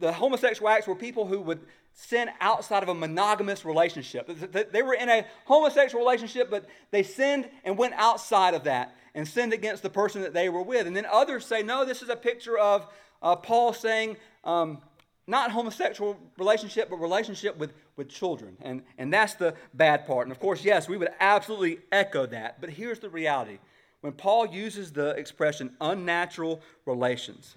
the 0.00 0.12
homosexual 0.12 0.68
acts 0.68 0.86
were 0.86 0.94
people 0.94 1.26
who 1.26 1.40
would 1.40 1.60
sin 1.92 2.28
outside 2.40 2.82
of 2.82 2.90
a 2.90 2.94
monogamous 2.94 3.64
relationship. 3.64 4.28
They 4.70 4.82
were 4.82 4.94
in 4.94 5.08
a 5.08 5.26
homosexual 5.46 6.04
relationship, 6.04 6.50
but 6.50 6.66
they 6.90 7.02
sinned 7.02 7.48
and 7.64 7.78
went 7.78 7.94
outside 7.94 8.52
of 8.52 8.64
that 8.64 8.94
and 9.14 9.26
sinned 9.26 9.54
against 9.54 9.82
the 9.82 9.88
person 9.88 10.20
that 10.20 10.34
they 10.34 10.50
were 10.50 10.62
with. 10.62 10.86
And 10.86 10.94
then 10.94 11.06
others 11.06 11.46
say, 11.46 11.62
no, 11.62 11.86
this 11.86 12.02
is 12.02 12.10
a 12.10 12.16
picture 12.16 12.58
of 12.58 12.86
uh, 13.22 13.36
Paul 13.36 13.72
saying, 13.72 14.18
um, 14.44 14.78
not 15.26 15.50
homosexual 15.50 16.18
relationship, 16.36 16.90
but 16.90 16.96
relationship 16.96 17.56
with, 17.56 17.72
with 17.96 18.08
children. 18.08 18.56
And, 18.60 18.82
and 18.98 19.12
that's 19.12 19.34
the 19.34 19.54
bad 19.74 20.06
part. 20.06 20.26
And 20.26 20.32
of 20.32 20.38
course, 20.38 20.64
yes, 20.64 20.88
we 20.88 20.96
would 20.96 21.10
absolutely 21.18 21.80
echo 21.90 22.26
that. 22.26 22.60
But 22.60 22.70
here's 22.70 23.00
the 23.00 23.08
reality 23.08 23.58
when 24.02 24.12
Paul 24.12 24.46
uses 24.46 24.92
the 24.92 25.10
expression 25.10 25.74
unnatural 25.80 26.60
relations, 26.84 27.56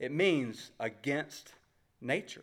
it 0.00 0.10
means 0.10 0.72
against 0.80 1.52
nature. 2.00 2.42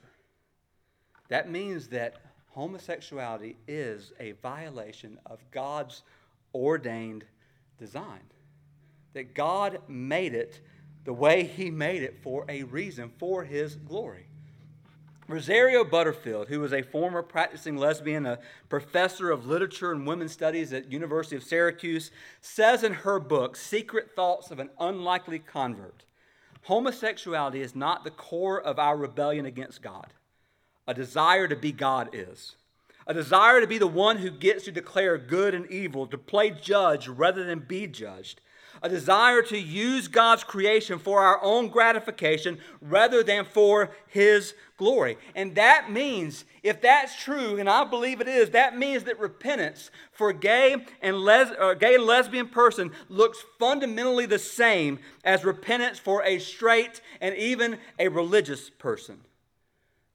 That 1.28 1.50
means 1.50 1.88
that 1.88 2.22
homosexuality 2.52 3.58
is 3.67 4.13
a 4.19 4.32
violation 4.34 5.19
of 5.26 5.39
God's 5.52 6.04
ordained 6.54 7.26
design. 7.78 8.22
That 9.13 9.34
God 9.34 9.80
made 9.88 10.34
it 10.34 10.62
the 11.04 11.13
way 11.13 11.43
He 11.43 11.69
made 11.72 12.04
it 12.04 12.19
for 12.22 12.45
a 12.48 12.63
reason, 12.63 13.12
for 13.17 13.43
His 13.43 13.76
glory. 13.76 14.29
Rosario 15.30 15.84
Butterfield, 15.84 16.48
who 16.48 16.60
was 16.60 16.74
a 16.74 16.82
former 16.82 17.22
practicing 17.22 17.78
lesbian, 17.78 18.26
a 18.26 18.39
professor 18.68 19.30
of 19.30 19.46
literature 19.46 19.92
and 19.92 20.08
women's 20.08 20.32
studies 20.32 20.74
at 20.74 20.92
University 20.92 21.36
of 21.36 21.44
Syracuse, 21.44 22.10
says 22.42 22.84
in 22.84 22.94
her 22.94 23.20
book, 23.20 23.56
Secret 23.56 24.10
Thoughts 24.15 24.50
of 24.50 24.58
an 24.58 24.72
Unlikely 24.80 25.38
Convert, 25.38 26.04
homosexuality 26.63 27.62
is 27.62 27.76
not 27.76 28.04
the 28.04 28.10
core 28.10 28.60
of 28.60 28.80
our 28.80 28.98
rebellion 28.98 29.46
against 29.46 29.84
God. 29.84 30.08
A 30.88 30.96
desire 30.96 31.48
to 31.48 31.56
be 31.56 31.72
God 31.72 32.10
is. 32.12 32.56
A 33.06 33.13
desire 33.13 33.62
to 33.62 33.68
be 33.68 33.78
the 33.78 33.86
one 33.86 34.18
who 34.18 34.32
gets 34.32 34.65
to 34.65 34.72
declare 34.72 35.20
good 35.20 35.54
and 35.54 35.70
evil, 35.70 36.08
to 36.08 36.18
play 36.18 36.50
judge 36.50 37.08
rather 37.08 37.44
than 37.44 37.60
be 37.60 37.86
judged 37.86 38.42
a 38.82 38.89
desire 38.89 39.42
to 39.44 39.58
use 39.58 40.08
God's 40.08 40.44
creation 40.44 41.00
for 41.00 41.22
our 41.22 41.44
own 41.44 41.70
gratification 41.70 42.60
rather 42.82 43.24
than 43.24 43.46
for 43.46 43.92
His 44.08 44.54
glory. 44.78 45.18
And 45.36 45.56
that 45.56 45.92
means, 45.92 46.46
if 46.63 46.82
that's 46.82 47.22
true, 47.22 47.58
and 47.58 47.70
I 47.70 47.84
believe 47.84 48.22
it 48.22 48.28
is, 48.28 48.52
that 48.52 48.78
means 48.78 49.04
that 49.04 49.20
repentance 49.20 49.92
for 50.12 50.30
a 50.30 50.34
gay 50.34 50.78
and 51.02 51.18
les- 51.18 51.56
or 51.60 51.76
gay 51.76 51.96
and 51.96 52.06
lesbian 52.06 52.48
person 52.48 52.92
looks 53.10 53.44
fundamentally 53.60 54.26
the 54.26 54.39
same 54.39 55.00
as 55.24 55.44
repentance 55.44 56.00
for 56.00 56.24
a 56.24 56.39
straight 56.39 57.02
and 57.20 57.36
even 57.36 57.78
a 58.00 58.08
religious 58.08 58.70
person. 58.70 59.20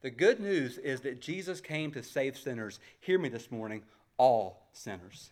The 0.00 0.11
good 0.11 0.38
news 0.38 0.77
is 0.79 1.00
that 1.00 1.20
Jesus 1.20 1.61
came 1.62 1.90
to 1.92 2.03
save 2.03 2.37
sinners. 2.37 2.79
Hear 3.00 3.18
me 3.18 3.29
this 3.29 3.50
morning, 3.50 3.83
all 4.18 4.68
sinners. 4.72 5.31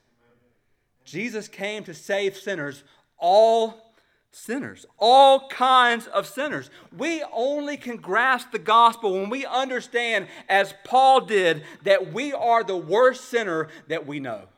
Jesus 1.05 1.49
came 1.49 1.85
to 1.85 1.95
save 1.95 2.37
sinners, 2.37 2.85
all 3.23 3.95
sinners, 4.33 4.85
all 4.99 5.49
kinds 5.49 6.07
of 6.09 6.27
sinners. 6.27 6.69
We 6.95 7.25
only 7.33 7.77
can 7.79 7.97
grasp 7.97 8.51
the 8.51 8.59
gospel 8.59 9.13
when 9.13 9.31
we 9.31 9.47
understand, 9.47 10.27
as 10.49 10.75
Paul 10.85 11.23
did, 11.23 11.63
that 11.85 12.13
we 12.13 12.33
are 12.33 12.65
the 12.65 12.77
worst 12.77 13.27
sinner 13.27 13.69
that 13.89 14.07
we 14.07 14.21
know. 14.21 14.49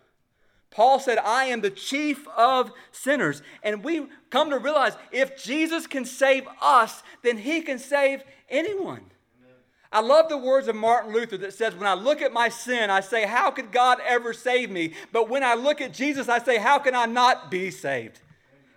Paul 0.70 0.98
said, 0.98 1.18
I 1.18 1.44
am 1.46 1.60
the 1.60 1.70
chief 1.70 2.26
of 2.36 2.72
sinners. 2.90 3.42
And 3.62 3.84
we 3.84 4.06
come 4.30 4.50
to 4.50 4.58
realize 4.58 4.96
if 5.12 5.40
Jesus 5.40 5.86
can 5.86 6.04
save 6.04 6.48
us, 6.60 7.04
then 7.22 7.38
he 7.38 7.60
can 7.60 7.78
save 7.78 8.24
anyone. 8.48 9.02
I 9.92 10.00
love 10.00 10.28
the 10.28 10.36
words 10.36 10.66
of 10.66 10.74
Martin 10.74 11.12
Luther 11.12 11.36
that 11.36 11.54
says, 11.54 11.76
When 11.76 11.86
I 11.86 11.94
look 11.94 12.20
at 12.20 12.32
my 12.32 12.48
sin, 12.48 12.90
I 12.90 12.98
say, 12.98 13.24
How 13.24 13.52
could 13.52 13.70
God 13.70 13.98
ever 14.04 14.32
save 14.32 14.68
me? 14.68 14.94
But 15.12 15.28
when 15.28 15.44
I 15.44 15.54
look 15.54 15.80
at 15.80 15.94
Jesus, 15.94 16.28
I 16.28 16.40
say, 16.40 16.58
How 16.58 16.80
can 16.80 16.96
I 16.96 17.06
not 17.06 17.48
be 17.52 17.70
saved? 17.70 18.20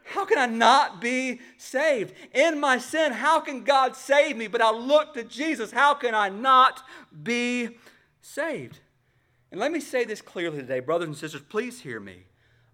How 0.08 0.26
can 0.26 0.38
I 0.38 0.46
not 0.46 1.02
be 1.02 1.40
saved? 1.58 2.14
In 2.34 2.60
my 2.60 2.78
sin, 2.78 3.12
how 3.12 3.40
can 3.40 3.64
God 3.64 3.96
save 3.96 4.38
me? 4.38 4.48
But 4.48 4.62
I 4.62 4.72
look 4.72 5.14
to 5.14 5.24
Jesus. 5.24 5.72
How 5.72 5.94
can 5.94 6.16
I 6.16 6.30
not 6.30 6.84
be 7.24 7.78
saved? 8.22 8.80
And 9.52 9.60
let 9.60 9.72
me 9.72 9.80
say 9.80 10.04
this 10.04 10.22
clearly 10.22 10.58
today, 10.58 10.80
brothers 10.80 11.08
and 11.08 11.18
sisters, 11.18 11.42
please 11.50 11.82
hear 11.82 12.00
me. 12.00 12.24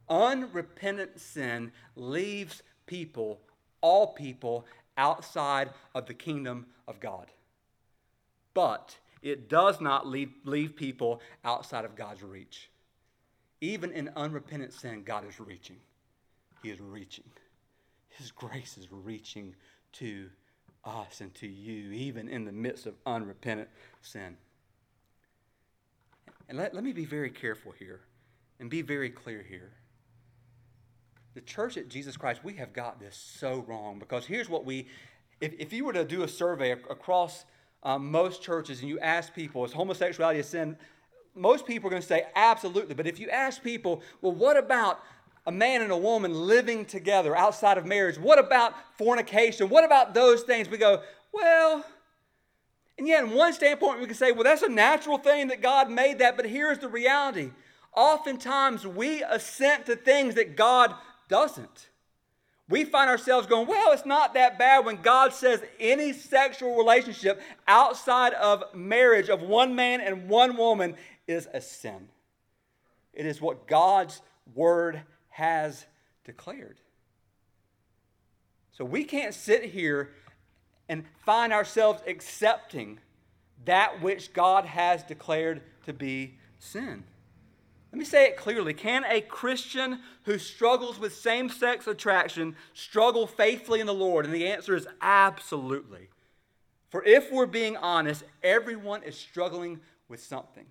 Unrepentant 0.10 1.20
sin 1.20 1.72
leaves 1.96 2.64
people, 2.86 3.40
all 3.82 4.08
people, 4.08 4.66
outside 4.98 5.72
of 5.96 6.06
the 6.06 6.14
kingdom 6.14 6.68
of 6.88 7.00
God. 7.00 7.28
but 8.54 8.98
it 9.22 9.50
does 9.50 9.80
not 9.82 10.06
leave, 10.06 10.32
leave 10.44 10.76
people 10.76 11.22
outside 11.46 11.86
of 11.86 11.96
God's 11.96 12.22
reach. 12.22 12.70
Even 13.62 13.92
in 13.92 14.10
unrepentant 14.16 14.74
sin, 14.74 15.04
God 15.04 15.28
is 15.28 15.40
reaching. 15.40 15.78
He 16.64 16.70
is 16.70 16.80
reaching. 16.80 17.26
His 18.10 18.32
grace 18.32 18.78
is 18.78 18.88
reaching 18.90 19.56
to 19.94 20.30
us 20.86 21.22
and 21.22 21.34
to 21.36 21.48
you, 21.48 21.92
even 21.92 22.30
in 22.30 22.46
the 22.46 22.52
midst 22.52 22.86
of 22.86 22.96
unrepentant 23.06 23.70
sin. 24.02 24.38
And 26.48 26.58
let, 26.58 26.74
let 26.74 26.84
me 26.84 26.94
be 26.94 27.06
very 27.06 27.30
careful 27.30 27.74
here 27.78 28.02
and 28.60 28.70
be 28.70 28.82
very 28.82 29.10
clear 29.10 29.44
here. 29.48 29.72
The 31.34 31.42
church 31.42 31.78
at 31.78 31.90
Jesus 31.90 32.16
Christ, 32.16 32.44
we 32.44 32.54
have 32.54 32.74
got 32.74 33.00
this 33.00 33.16
so 33.16 33.66
wrong 33.68 34.00
because 34.00 34.26
here's 34.26 34.50
what 34.50 34.66
we, 34.66 34.88
if, 35.42 35.54
if 35.58 35.74
you 35.74 35.84
were 35.84 35.94
to 35.94 36.06
do 36.06 36.24
a 36.24 36.28
survey 36.28 36.72
across 36.72 37.46
um, 37.82 38.10
most 38.12 38.42
churches 38.42 38.82
and 38.82 38.90
you 38.90 39.00
ask 39.00 39.34
people, 39.34 39.66
is 39.66 39.74
homosexuality 39.74 40.40
a 40.40 40.44
sin? 40.44 40.78
Most 41.36 41.66
people 41.66 41.88
are 41.88 41.92
going 41.92 42.02
to 42.02 42.08
say 42.08 42.28
absolutely. 42.36 42.94
But 42.94 43.08
if 43.08 43.20
you 43.20 43.30
ask 43.30 43.64
people, 43.64 44.04
well, 44.22 44.34
what 44.34 44.56
about 44.56 45.00
a 45.46 45.52
man 45.52 45.82
and 45.82 45.92
a 45.92 45.98
woman 45.98 46.34
living 46.34 46.86
together 46.86 47.36
outside 47.36 47.78
of 47.78 47.86
marriage? 47.86 48.18
What 48.18 48.40
about 48.40 48.74
fornication? 48.98 49.70
What 49.70 49.84
about 49.84 50.14
those 50.14 50.44
things? 50.44 50.70
We 50.70 50.78
go, 50.78 51.02
well, 51.32 51.86
and 52.98 53.08
yet, 53.08 53.24
in 53.24 53.32
one 53.32 53.54
standpoint, 53.54 54.00
we 54.00 54.06
can 54.06 54.16
say, 54.16 54.32
well, 54.32 54.44
that's 54.44 54.62
a 54.62 54.70
natural 54.70 55.18
thing 55.18 55.48
that 55.48 55.62
God 55.62 55.90
made 55.90 56.20
that, 56.20 56.38
but 56.38 56.46
here's 56.46 56.80
the 56.80 56.88
reality. 56.88 57.52
Oftentimes, 57.96 58.86
we 58.86 59.24
assent 59.24 59.88
to 59.88 59.96
things 59.96 60.36
that 60.36 60.56
God 60.56 60.94
doesn't. 61.28 61.90
We 62.70 62.86
find 62.86 63.10
ourselves 63.10 63.46
going, 63.48 63.68
well, 63.68 63.92
it's 63.92 64.06
not 64.06 64.36
that 64.36 64.58
bad 64.58 64.86
when 64.86 65.02
God 65.02 65.34
says 65.34 65.62
any 65.80 66.14
sexual 66.14 66.78
relationship 66.78 67.42
outside 67.68 68.34
of 68.34 68.64
marriage 68.74 69.30
of 69.30 69.42
one 69.42 69.76
man 69.76 70.00
and 70.00 70.30
one 70.30 70.56
woman 70.56 70.96
is 71.28 71.48
a 71.54 71.62
sin. 71.62 72.08
It 73.14 73.26
is 73.26 73.42
what 73.42 73.68
God's 73.68 74.22
word 74.56 75.02
has 75.34 75.88
declared. 76.24 76.78
So 78.72 78.86
we 78.86 79.04
can't 79.04 79.34
sit 79.34 79.66
here 79.66 80.12
and 80.88 81.06
find 81.26 81.52
ourselves 81.52 82.04
accepting 82.06 83.00
that 83.66 84.02
which 84.02 84.34
God 84.34 84.66
has 84.66 85.02
declared 85.04 85.62
to 85.86 85.94
be 85.94 86.36
sin. 86.60 87.04
Let 87.92 88.00
me 88.00 88.06
say 88.06 88.26
it 88.26 88.38
clearly. 88.38 88.76
Can 88.76 89.06
a 89.06 89.22
Christian 89.22 90.00
who 90.26 90.38
struggles 90.38 91.00
with 91.00 91.16
same 91.16 91.50
sex 91.50 91.88
attraction 91.88 92.56
struggle 92.74 93.26
faithfully 93.26 93.80
in 93.80 93.88
the 93.88 93.94
Lord? 93.94 94.26
And 94.26 94.34
the 94.34 94.48
answer 94.48 94.76
is 94.76 94.88
absolutely. 95.02 96.10
For 96.90 97.04
if 97.04 97.32
we're 97.32 97.48
being 97.48 97.76
honest, 97.78 98.24
everyone 98.44 99.02
is 99.02 99.18
struggling 99.18 99.80
with 100.08 100.24
something. 100.24 100.66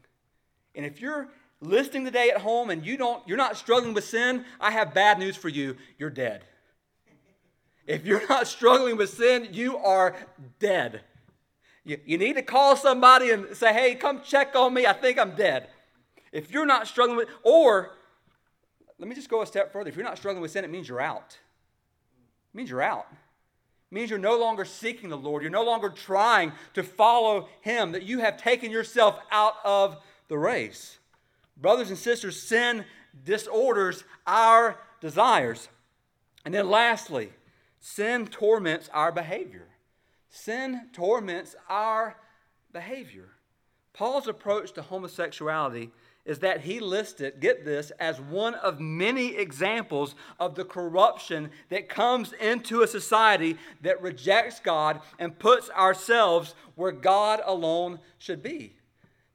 And 0.77 0.87
if 0.87 1.01
you're 1.01 1.31
listening 1.63 2.05
today 2.05 2.31
at 2.31 2.41
home 2.41 2.69
and 2.71 2.85
you 2.85 2.97
don't, 2.97 3.27
you're 3.27 3.39
not 3.39 3.57
struggling 3.57 3.95
with 3.95 4.05
sin, 4.05 4.45
I 4.61 4.73
have 4.73 4.93
bad 4.93 5.19
news 5.19 5.37
for 5.37 5.49
you. 5.49 5.77
You're 5.99 6.11
dead. 6.11 6.45
If 7.87 8.05
you're 8.05 8.27
not 8.29 8.47
struggling 8.47 8.97
with 8.97 9.11
sin, 9.11 9.49
you 9.53 9.79
are 9.79 10.17
dead. 10.59 11.03
You, 11.85 11.99
you 12.05 12.19
need 12.19 12.35
to 12.35 12.43
call 12.43 12.77
somebody 12.77 13.31
and 13.31 13.57
say, 13.57 13.73
hey, 13.73 13.95
come 13.95 14.21
check 14.23 14.55
on 14.55 14.75
me. 14.75 14.87
I 14.87 14.93
think 14.93 15.19
I'm 15.19 15.35
dead. 15.35 15.69
If 16.33 16.51
you're 16.51 16.67
not 16.67 16.87
struggling 16.87 17.17
with, 17.17 17.29
or 17.43 17.93
let 18.99 19.09
me 19.09 19.15
just 19.15 19.29
go 19.29 19.43
a 19.43 19.47
step 19.47 19.73
further. 19.73 19.89
If 19.89 19.97
you're 19.97 20.05
not 20.05 20.19
struggling 20.19 20.43
with 20.43 20.51
sin, 20.51 20.65
it 20.65 20.71
means 20.71 20.89
you're 20.89 21.01
out. 21.01 21.39
It 22.53 22.57
means 22.57 22.71
you're 22.71 22.83
out. 22.83 23.07
It 23.11 23.95
means 23.95 24.11
you're 24.11 24.19
no 24.19 24.39
longer 24.39 24.65
seeking 24.65 25.11
the 25.11 25.17
Lord. 25.17 25.43
You're 25.43 25.51
no 25.51 25.65
longer 25.65 25.91
trying 25.91 26.53
to 26.75 26.83
follow 26.83 27.49
Him, 27.61 27.93
that 27.93 28.05
you 28.05 28.21
have 28.21 28.37
taken 28.37 28.71
yourself 28.71 29.19
out 29.31 29.55
of 29.65 29.97
the 30.29 30.39
race. 30.39 30.99
Brothers 31.63 31.91
and 31.91 31.99
sisters, 31.99 32.43
sin 32.43 32.85
disorders 33.25 34.03
our 34.27 34.79
desires. 35.01 35.69
And 36.45 36.53
then 36.53 36.69
lastly, 36.69 37.31
sin 37.81 38.27
torments 38.27 38.91
our 38.93 39.13
behavior. 39.13 39.69
Sin 40.29 40.89
torments 40.93 41.55
our 41.69 42.17
behavior. 42.73 43.29
Paul's 43.93 44.27
approach 44.27 44.73
to 44.73 44.83
homosexuality 44.83 45.93
is 46.25 46.41
that 46.41 46.63
he 46.63 46.81
listed, 46.81 47.41
get 47.41 47.65
this, 47.65 47.91
as 47.93 48.21
one 48.21 48.55
of 48.55 48.81
many 48.81 49.37
examples 49.37 50.15
of 50.41 50.55
the 50.55 50.65
corruption 50.65 51.51
that 51.69 51.89
comes 51.89 52.33
into 52.35 52.83
a 52.83 52.89
society 52.89 53.57
that 53.83 54.03
rejects 54.03 54.59
God 54.59 55.01
and 55.19 55.39
puts 55.39 55.71
ourselves 55.71 56.55
where 56.75 56.93
God 56.93 57.41
alone 57.45 57.99
should 58.19 58.43
be. 58.43 58.75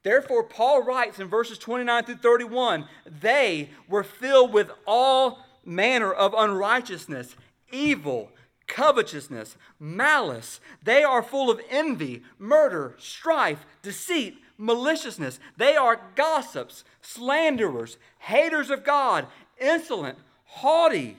Therefore, 0.08 0.44
Paul 0.44 0.84
writes 0.84 1.20
in 1.20 1.28
verses 1.28 1.58
29 1.58 2.06
through 2.06 2.16
31 2.16 2.88
they 3.20 3.72
were 3.90 4.06
filled 4.06 4.54
with 4.54 4.72
all 4.86 5.40
manner 5.66 6.14
of 6.14 6.34
unrighteousness, 6.34 7.36
evil, 7.74 8.32
covetousness, 8.68 9.58
malice. 9.82 10.62
They 10.82 11.04
are 11.04 11.22
full 11.22 11.52
of 11.52 11.60
envy, 11.70 12.24
murder, 12.40 12.96
strife, 12.98 13.66
deceit 13.82 14.38
maliciousness. 14.58 15.42
They 15.58 15.76
are 15.76 16.00
gossips, 16.16 16.86
slanderers, 17.02 17.98
haters 18.20 18.70
of 18.70 18.86
God, 18.86 19.28
insolent, 19.60 20.18
haughty, 20.46 21.18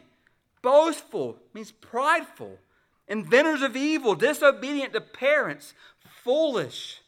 boastful, 0.63 1.37
means 1.53 1.73
prideful, 1.73 2.57
inventors 3.07 3.61
of 3.61 3.77
evil, 3.77 4.15
disobedient 4.15 4.95
to 4.95 5.03
parents, 5.03 5.75
foolish, 6.25 7.03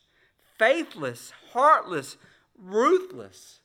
faithless, 0.58 1.32
heartless, 1.52 2.16
ruthless. 2.58 3.60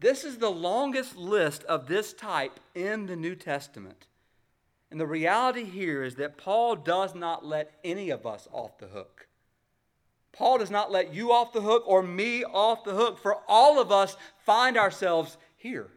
This 0.00 0.24
is 0.24 0.38
the 0.38 0.50
longest 0.50 1.16
list 1.16 1.64
of 1.64 1.88
this 1.88 2.12
type 2.12 2.60
in 2.74 3.06
the 3.06 3.16
New 3.16 3.34
Testament. 3.34 4.06
And 4.90 5.00
the 5.00 5.06
reality 5.06 5.64
here 5.64 6.02
is 6.02 6.14
that 6.14 6.38
Paul 6.38 6.76
does 6.76 7.14
not 7.14 7.44
let 7.44 7.72
any 7.84 8.10
of 8.10 8.26
us 8.26 8.48
off 8.52 8.78
the 8.78 8.86
hook. 8.86 9.26
Paul 10.32 10.58
does 10.58 10.70
not 10.70 10.92
let 10.92 11.12
you 11.12 11.32
off 11.32 11.52
the 11.52 11.62
hook 11.62 11.82
or 11.86 12.02
me 12.02 12.44
off 12.44 12.84
the 12.84 12.94
hook, 12.94 13.18
for 13.18 13.38
all 13.48 13.80
of 13.80 13.90
us 13.90 14.16
find 14.44 14.76
ourselves 14.76 15.36
here. 15.56 15.88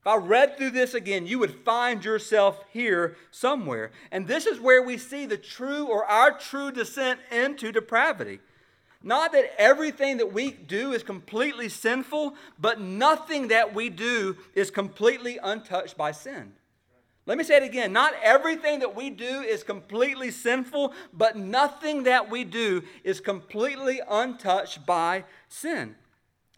If 0.00 0.06
I 0.06 0.16
read 0.16 0.56
through 0.56 0.70
this 0.70 0.94
again, 0.94 1.26
you 1.26 1.38
would 1.40 1.64
find 1.64 2.04
yourself 2.04 2.64
here 2.70 3.16
somewhere. 3.30 3.90
And 4.10 4.26
this 4.26 4.46
is 4.46 4.60
where 4.60 4.82
we 4.82 4.98
see 4.98 5.26
the 5.26 5.36
true 5.36 5.86
or 5.86 6.04
our 6.04 6.38
true 6.38 6.70
descent 6.70 7.20
into 7.30 7.72
depravity. 7.72 8.38
Not 9.06 9.30
that 9.34 9.52
everything 9.56 10.16
that 10.16 10.32
we 10.32 10.50
do 10.50 10.90
is 10.90 11.04
completely 11.04 11.68
sinful, 11.68 12.34
but 12.58 12.80
nothing 12.80 13.46
that 13.48 13.72
we 13.72 13.88
do 13.88 14.36
is 14.52 14.68
completely 14.68 15.38
untouched 15.40 15.96
by 15.96 16.10
sin. 16.10 16.54
Let 17.24 17.38
me 17.38 17.44
say 17.44 17.58
it 17.58 17.62
again. 17.62 17.92
Not 17.92 18.14
everything 18.20 18.80
that 18.80 18.96
we 18.96 19.10
do 19.10 19.42
is 19.42 19.62
completely 19.62 20.32
sinful, 20.32 20.92
but 21.12 21.36
nothing 21.36 22.02
that 22.02 22.28
we 22.28 22.42
do 22.42 22.82
is 23.04 23.20
completely 23.20 24.00
untouched 24.10 24.84
by 24.84 25.22
sin. 25.48 25.94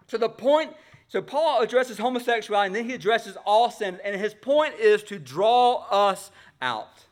So 0.06 0.16
the 0.16 0.30
point, 0.30 0.74
so 1.08 1.20
Paul 1.20 1.60
addresses 1.60 1.98
homosexuality 1.98 2.68
and 2.68 2.74
then 2.74 2.86
he 2.86 2.94
addresses 2.94 3.36
all 3.44 3.70
sin, 3.70 3.98
and 4.02 4.18
his 4.18 4.32
point 4.32 4.74
is 4.76 5.02
to 5.02 5.18
draw 5.18 5.84
us 5.90 6.30
out. 6.62 7.04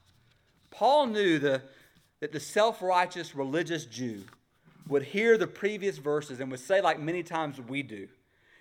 Paul 0.70 1.08
knew 1.08 1.38
the, 1.38 1.60
that 2.20 2.32
the 2.32 2.40
self 2.40 2.80
righteous 2.80 3.34
religious 3.34 3.84
Jew 3.84 4.24
would 4.86 5.02
hear 5.02 5.36
the 5.36 5.46
previous 5.46 5.98
verses 5.98 6.40
and 6.40 6.50
would 6.50 6.60
say, 6.60 6.80
like 6.80 7.00
many 7.00 7.22
times 7.22 7.60
we 7.60 7.82
do, 7.82 8.08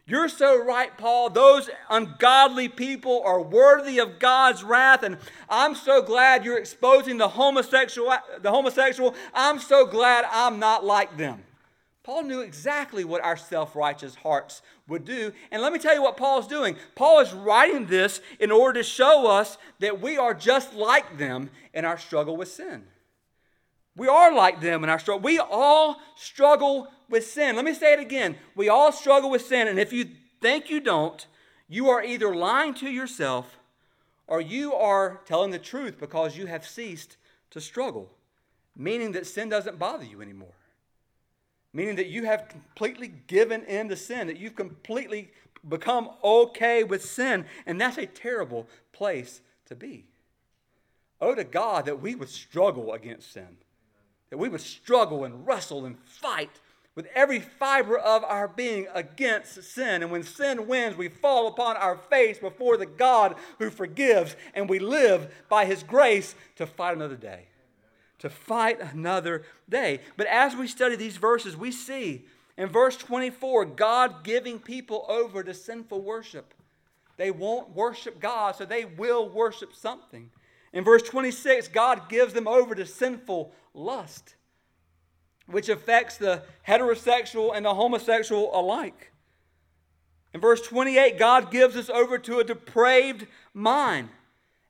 you're 0.08 0.30
so 0.30 0.64
right, 0.64 0.96
Paul. 0.96 1.32
Those 1.32 1.70
ungodly 1.90 2.70
people 2.70 3.24
are 3.26 3.42
worthy 3.42 3.98
of 3.98 4.20
God's 4.20 4.64
wrath. 4.64 5.02
And 5.02 5.18
I'm 5.50 5.74
so 5.74 6.04
glad 6.04 6.46
you're 6.46 6.60
exposing 6.60 7.18
the 7.18 7.30
homosexual. 7.30 8.16
The 8.40 8.52
homosexual. 8.52 9.16
I'm 9.34 9.58
so 9.58 9.88
glad 9.88 10.26
I'm 10.30 10.60
not 10.60 10.86
like 10.86 11.18
them. 11.18 11.42
Paul 12.04 12.22
knew 12.22 12.42
exactly 12.42 13.04
what 13.04 13.24
our 13.24 13.36
self 13.36 13.76
righteous 13.76 14.14
hearts 14.14 14.62
would 14.88 15.06
do. 15.06 15.32
And 15.50 15.64
let 15.64 15.74
me 15.74 15.80
tell 15.80 15.96
you 15.96 16.04
what 16.04 16.18
Paul's 16.18 16.48
doing. 16.48 16.76
Paul 16.94 17.22
is 17.22 17.34
writing 17.34 17.88
this 17.88 18.22
in 18.40 18.52
order 18.52 18.80
to 18.80 18.84
show 18.84 19.26
us 19.26 19.58
that 19.80 20.02
we 20.02 20.20
are 20.20 20.36
just 20.36 20.76
like 20.76 21.18
them 21.18 21.50
in 21.74 21.84
our 21.84 21.98
struggle 21.98 22.38
with 22.38 22.50
sin. 22.50 22.84
We 23.96 24.08
are 24.08 24.34
like 24.34 24.60
them 24.60 24.84
in 24.84 24.90
our 24.90 25.00
struggle. 25.00 25.22
We 25.22 25.40
all 25.40 26.02
struggle 26.16 26.88
with 27.10 27.26
sin. 27.26 27.56
Let 27.56 27.66
me 27.66 27.74
say 27.74 27.94
it 27.94 28.00
again. 28.00 28.36
We 28.56 28.68
all 28.68 28.92
struggle 28.92 29.30
with 29.30 29.46
sin. 29.46 29.68
And 29.68 29.80
if 29.80 29.94
you 29.94 30.10
think 30.42 30.70
you 30.70 30.82
don't, 30.82 31.26
you 31.68 31.90
are 31.90 32.04
either 32.04 32.36
lying 32.36 32.74
to 32.76 32.90
yourself 32.90 33.58
or 34.28 34.42
you 34.42 34.74
are 34.74 35.22
telling 35.26 35.52
the 35.52 35.60
truth 35.60 36.00
because 36.00 36.38
you 36.38 36.48
have 36.48 36.66
ceased 36.66 37.18
to 37.52 37.62
struggle, 37.62 38.12
meaning 38.76 39.14
that 39.14 39.28
sin 39.28 39.50
doesn't 39.50 39.80
bother 39.80 40.04
you 40.04 40.22
anymore. 40.22 40.54
Meaning 41.72 41.96
that 41.96 42.08
you 42.08 42.26
have 42.26 42.48
completely 42.48 43.14
given 43.28 43.64
in 43.64 43.90
to 43.90 43.96
sin, 43.96 44.28
that 44.28 44.38
you've 44.38 44.56
completely 44.56 45.32
become 45.68 46.10
okay 46.24 46.84
with 46.84 47.04
sin, 47.04 47.46
and 47.66 47.80
that's 47.80 47.98
a 47.98 48.06
terrible 48.06 48.68
place 48.94 49.42
to 49.66 49.76
be. 49.76 50.06
Oh, 51.20 51.36
to 51.36 51.44
God 51.44 51.86
that 51.86 52.02
we 52.02 52.16
would 52.16 52.30
struggle 52.30 52.94
against 52.94 53.32
sin. 53.32 53.58
That 54.30 54.38
we 54.38 54.50
would 54.50 54.62
struggle 54.62 55.24
and 55.24 55.46
wrestle 55.46 55.86
and 55.86 55.98
fight 56.00 56.60
with 56.96 57.08
every 57.14 57.40
fiber 57.40 57.98
of 57.98 58.24
our 58.24 58.48
being 58.48 58.88
against 58.94 59.62
sin. 59.64 60.02
And 60.02 60.12
when 60.12 60.24
sin 60.24 60.68
wins, 60.68 60.96
we 60.96 61.10
fall 61.10 61.48
upon 61.48 61.76
our 61.76 61.98
face 61.98 62.40
before 62.40 62.78
the 62.78 62.86
God 62.86 63.36
who 63.60 63.70
forgives, 63.70 64.36
and 64.54 64.70
we 64.70 64.80
live 64.80 65.34
by 65.50 65.66
his 65.66 65.84
grace 65.84 66.36
to 66.56 66.66
fight 66.66 66.96
another 66.96 67.18
day. 67.18 67.48
To 68.20 68.30
fight 68.30 68.80
another 68.80 69.44
day. 69.70 70.00
But 70.16 70.28
as 70.28 70.56
we 70.56 70.68
study 70.68 70.96
these 70.96 71.18
verses, 71.18 71.58
we 71.58 71.72
see 71.72 72.26
in 72.58 72.70
verse 72.70 72.96
24 72.96 73.66
God 73.66 74.24
giving 74.24 74.58
people 74.58 75.06
over 75.10 75.44
to 75.44 75.54
sinful 75.54 76.02
worship. 76.02 76.54
They 77.18 77.32
won't 77.32 77.76
worship 77.76 78.20
God, 78.20 78.56
so 78.56 78.66
they 78.66 78.86
will 78.86 79.28
worship 79.30 79.74
something. 79.74 80.32
In 80.72 80.84
verse 80.84 81.04
26, 81.04 81.70
God 81.70 82.10
gives 82.10 82.34
them 82.34 82.48
over 82.48 82.76
to 82.76 82.86
sinful 82.86 83.54
lust 83.76 84.36
which 85.48 85.70
affects 85.70 86.18
the 86.18 86.44
heterosexual 86.68 87.56
and 87.56 87.66
the 87.66 87.74
homosexual 87.74 88.50
alike. 88.54 89.12
In 90.34 90.42
verse 90.42 90.62
28, 90.62 91.18
God 91.18 91.52
gives 91.52 91.76
us 91.76 91.90
over 91.90 92.18
to 92.20 92.40
a 92.40 92.44
depraved 92.44 93.28
mind. 93.54 94.10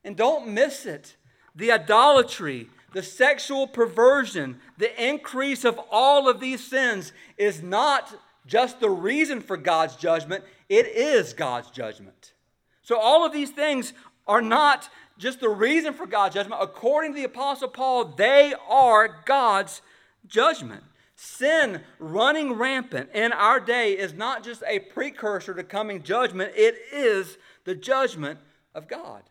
And 0.04 0.16
don't 0.16 0.48
miss 0.48 0.86
it. 0.86 1.16
The 1.54 1.72
idolatry, 1.72 2.68
the 2.92 3.02
sexual 3.02 3.66
perversion, 3.66 4.60
the 4.78 5.04
increase 5.04 5.64
of 5.64 5.80
all 5.90 6.28
of 6.28 6.38
these 6.38 6.64
sins 6.64 7.12
is 7.36 7.62
not 7.62 8.14
just 8.46 8.78
the 8.78 8.90
reason 8.90 9.40
for 9.40 9.56
God's 9.56 9.96
judgment, 9.96 10.44
it 10.68 10.86
is 10.86 11.32
God's 11.32 11.70
judgment. 11.70 12.34
So, 12.82 12.96
all 13.00 13.26
of 13.26 13.32
these 13.32 13.50
things 13.50 13.92
are 14.28 14.42
not 14.42 14.88
just 15.18 15.40
the 15.40 15.48
reason 15.48 15.94
for 15.94 16.06
God's 16.06 16.34
judgment. 16.34 16.60
According 16.62 17.12
to 17.12 17.16
the 17.16 17.24
Apostle 17.24 17.68
Paul, 17.68 18.04
they 18.04 18.54
are 18.68 19.22
God's 19.24 19.82
judgment. 20.26 20.82
Sin 21.14 21.80
running 21.98 22.52
rampant 22.52 23.10
in 23.14 23.32
our 23.32 23.58
day 23.58 23.92
is 23.92 24.12
not 24.12 24.44
just 24.44 24.62
a 24.66 24.80
precursor 24.80 25.54
to 25.54 25.64
coming 25.64 26.02
judgment, 26.02 26.52
it 26.54 26.76
is 26.92 27.38
the 27.64 27.74
judgment 27.74 28.38
of 28.74 28.86
God. 28.86 29.22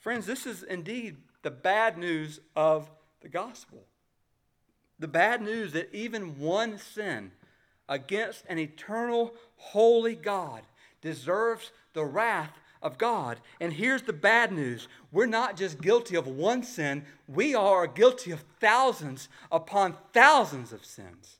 Friends, 0.00 0.26
this 0.26 0.46
is 0.46 0.64
indeed 0.64 1.16
the 1.42 1.50
bad 1.50 1.96
news 1.96 2.40
of 2.56 2.90
the 3.20 3.28
gospel. 3.28 3.84
The 4.98 5.08
bad 5.08 5.42
news 5.42 5.72
that 5.72 5.94
even 5.94 6.40
one 6.40 6.78
sin 6.78 7.30
against 7.88 8.44
an 8.48 8.58
eternal, 8.58 9.34
holy 9.56 10.16
God 10.16 10.62
deserves 11.00 11.70
the 11.92 12.04
wrath 12.04 12.52
of 12.82 12.98
God. 12.98 13.40
And 13.60 13.72
here's 13.72 14.02
the 14.02 14.12
bad 14.12 14.52
news 14.52 14.88
we're 15.10 15.26
not 15.26 15.56
just 15.56 15.80
guilty 15.80 16.16
of 16.16 16.26
one 16.26 16.62
sin, 16.62 17.04
we 17.28 17.54
are 17.54 17.86
guilty 17.86 18.30
of 18.30 18.44
thousands 18.60 19.28
upon 19.50 19.96
thousands 20.12 20.72
of 20.72 20.84
sins. 20.84 21.36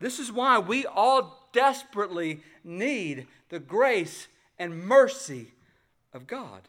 This 0.00 0.18
is 0.18 0.32
why 0.32 0.58
we 0.58 0.86
all 0.86 1.48
desperately 1.52 2.40
need 2.64 3.26
the 3.50 3.60
grace 3.60 4.28
and 4.58 4.84
mercy 4.84 5.52
of 6.12 6.26
God. 6.26 6.62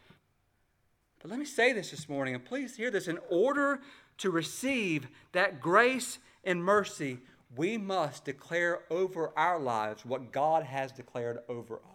But 1.21 1.31
let 1.31 1.39
me 1.39 1.45
say 1.45 1.73
this 1.73 1.91
this 1.91 2.09
morning, 2.09 2.35
and 2.35 2.43
please 2.43 2.75
hear 2.75 2.91
this. 2.91 3.07
In 3.07 3.19
order 3.29 3.79
to 4.19 4.29
receive 4.29 5.07
that 5.31 5.61
grace 5.61 6.19
and 6.43 6.63
mercy, 6.63 7.19
we 7.55 7.77
must 7.77 8.25
declare 8.25 8.81
over 8.89 9.31
our 9.37 9.59
lives 9.59 10.05
what 10.05 10.31
God 10.31 10.63
has 10.63 10.91
declared 10.91 11.39
over 11.47 11.75
us 11.75 11.92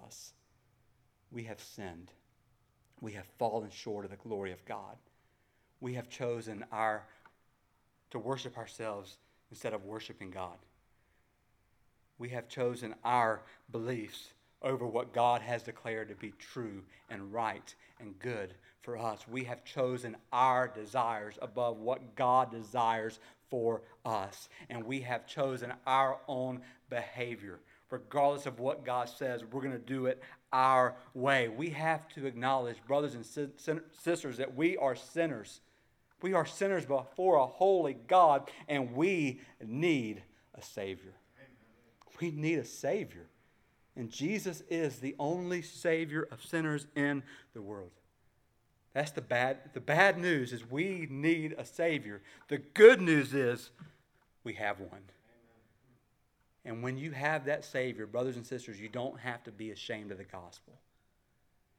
we 1.30 1.44
have 1.44 1.60
sinned. 1.60 2.10
We 3.00 3.12
have 3.12 3.26
fallen 3.38 3.70
short 3.70 4.04
of 4.04 4.10
the 4.10 4.16
glory 4.16 4.52
of 4.52 4.64
God. 4.64 4.96
We 5.80 5.94
have 5.94 6.08
chosen 6.08 6.64
our 6.72 7.04
to 8.10 8.18
worship 8.18 8.56
ourselves 8.56 9.18
instead 9.50 9.74
of 9.74 9.84
worshiping 9.84 10.30
God. 10.30 10.56
We 12.18 12.30
have 12.30 12.48
chosen 12.48 12.94
our 13.04 13.42
beliefs 13.70 14.30
over 14.62 14.86
what 14.86 15.12
God 15.12 15.40
has 15.42 15.62
declared 15.62 16.08
to 16.08 16.16
be 16.16 16.32
true 16.38 16.82
and 17.10 17.32
right 17.32 17.74
and 18.00 18.18
good 18.18 18.54
for 18.82 18.98
us. 18.98 19.28
We 19.28 19.44
have 19.44 19.64
chosen 19.64 20.16
our 20.32 20.66
desires 20.66 21.38
above 21.40 21.78
what 21.78 22.16
God 22.16 22.50
desires 22.50 23.20
for 23.50 23.82
us. 24.04 24.48
And 24.68 24.84
we 24.84 25.00
have 25.02 25.26
chosen 25.26 25.72
our 25.86 26.18
own 26.26 26.60
behavior 26.90 27.60
regardless 27.90 28.46
of 28.46 28.60
what 28.60 28.84
God 28.84 29.08
says, 29.08 29.44
we're 29.44 29.62
going 29.62 29.72
to 29.72 29.78
do 29.78 30.06
it 30.06 30.22
our 30.52 30.94
way. 31.14 31.48
We 31.48 31.70
have 31.70 32.08
to 32.10 32.26
acknowledge, 32.26 32.76
brothers 32.86 33.14
and 33.14 33.24
sisters, 33.24 34.36
that 34.36 34.54
we 34.54 34.76
are 34.76 34.96
sinners. 34.96 35.60
We 36.20 36.32
are 36.34 36.46
sinners 36.46 36.84
before 36.84 37.36
a 37.36 37.46
holy 37.46 37.96
God, 38.08 38.50
and 38.68 38.94
we 38.94 39.40
need 39.64 40.22
a 40.54 40.62
Savior. 40.62 41.14
We 42.20 42.30
need 42.30 42.58
a 42.58 42.64
Savior. 42.64 43.26
And 43.94 44.10
Jesus 44.10 44.62
is 44.68 44.98
the 44.98 45.14
only 45.18 45.62
Savior 45.62 46.28
of 46.30 46.44
sinners 46.44 46.86
in 46.94 47.22
the 47.54 47.62
world. 47.62 47.90
That's 48.94 49.10
the 49.12 49.20
bad, 49.20 49.58
the 49.74 49.80
bad 49.80 50.18
news 50.18 50.52
is 50.52 50.68
we 50.68 51.06
need 51.10 51.54
a 51.56 51.64
Savior. 51.64 52.22
The 52.48 52.58
good 52.58 53.00
news 53.00 53.34
is 53.34 53.70
we 54.44 54.54
have 54.54 54.80
one. 54.80 55.02
And 56.68 56.82
when 56.82 56.98
you 56.98 57.12
have 57.12 57.46
that 57.46 57.64
Savior, 57.64 58.06
brothers 58.06 58.36
and 58.36 58.46
sisters, 58.46 58.78
you 58.78 58.90
don't 58.90 59.18
have 59.20 59.42
to 59.44 59.50
be 59.50 59.70
ashamed 59.70 60.12
of 60.12 60.18
the 60.18 60.24
gospel. 60.24 60.74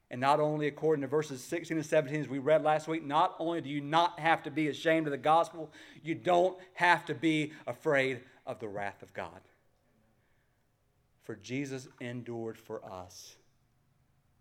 And 0.09 0.19
not 0.19 0.39
only 0.39 0.65
according 0.65 1.03
to 1.03 1.07
verses 1.07 1.43
16 1.43 1.77
and 1.77 1.85
17, 1.85 2.21
as 2.21 2.27
we 2.27 2.39
read 2.39 2.63
last 2.63 2.87
week, 2.87 3.05
not 3.05 3.35
only 3.37 3.61
do 3.61 3.69
you 3.69 3.81
not 3.81 4.19
have 4.19 4.41
to 4.43 4.51
be 4.51 4.67
ashamed 4.67 5.05
of 5.05 5.11
the 5.11 5.17
gospel, 5.17 5.71
you 6.03 6.15
don't 6.15 6.57
have 6.73 7.05
to 7.05 7.13
be 7.13 7.53
afraid 7.67 8.21
of 8.47 8.59
the 8.59 8.67
wrath 8.67 9.03
of 9.03 9.13
God. 9.13 9.39
For 11.21 11.35
Jesus 11.35 11.87
endured 12.01 12.57
for 12.57 12.83
us 12.83 13.35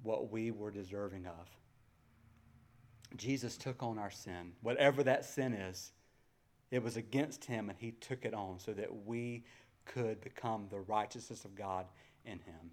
what 0.03 0.32
we 0.32 0.51
were 0.51 0.70
deserving 0.70 1.26
of. 1.26 1.46
Jesus 3.18 3.59
took 3.59 3.82
on 3.82 3.99
our 3.99 4.11
sin, 4.11 4.53
whatever 4.62 5.03
that 5.03 5.26
sin 5.26 5.53
is. 5.53 5.92
It 6.70 6.82
was 6.82 6.96
against 6.96 7.44
him, 7.44 7.68
and 7.68 7.78
he 7.78 7.90
took 7.90 8.24
it 8.24 8.32
on 8.32 8.59
so 8.59 8.72
that 8.72 9.05
we 9.05 9.44
could 9.89 10.20
become 10.20 10.66
the 10.70 10.80
righteousness 10.80 11.45
of 11.45 11.57
God 11.57 11.86
in 12.24 12.39
him. 12.39 12.70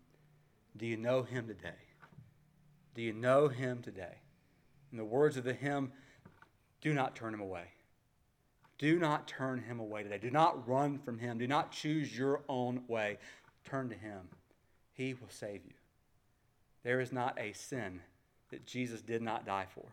Do 0.78 0.86
you 0.86 0.98
know 0.98 1.24
him 1.24 1.48
today? 1.48 1.70
Do 2.94 3.02
you 3.02 3.14
know 3.14 3.48
him 3.48 3.82
today? 3.82 4.20
In 4.92 4.98
the 4.98 5.06
words 5.06 5.36
of 5.38 5.44
the 5.44 5.54
hymn, 5.54 5.92
do 6.82 6.94
not 6.94 7.16
turn 7.16 7.34
him 7.34 7.42
away. 7.42 7.66
Do 8.78 9.00
not 9.00 9.28
turn 9.28 9.62
him 9.62 9.80
away 9.80 10.04
today. 10.04 10.18
Do 10.18 10.30
not 10.30 10.68
run 10.68 11.00
from 11.00 11.18
him. 11.18 11.38
Do 11.38 11.48
not 11.48 11.72
choose 11.72 12.18
your 12.18 12.42
own 12.50 12.84
way. 12.88 13.18
Turn 13.64 13.90
to 13.90 13.96
him. 13.96 14.30
He 14.94 15.14
will 15.14 15.30
save 15.30 15.66
you. 15.66 15.74
There 16.84 17.00
is 17.00 17.12
not 17.12 17.40
a 17.40 17.54
sin 17.54 18.02
that 18.52 18.66
Jesus 18.66 19.02
did 19.02 19.22
not 19.22 19.46
die 19.46 19.66
for. 19.74 19.86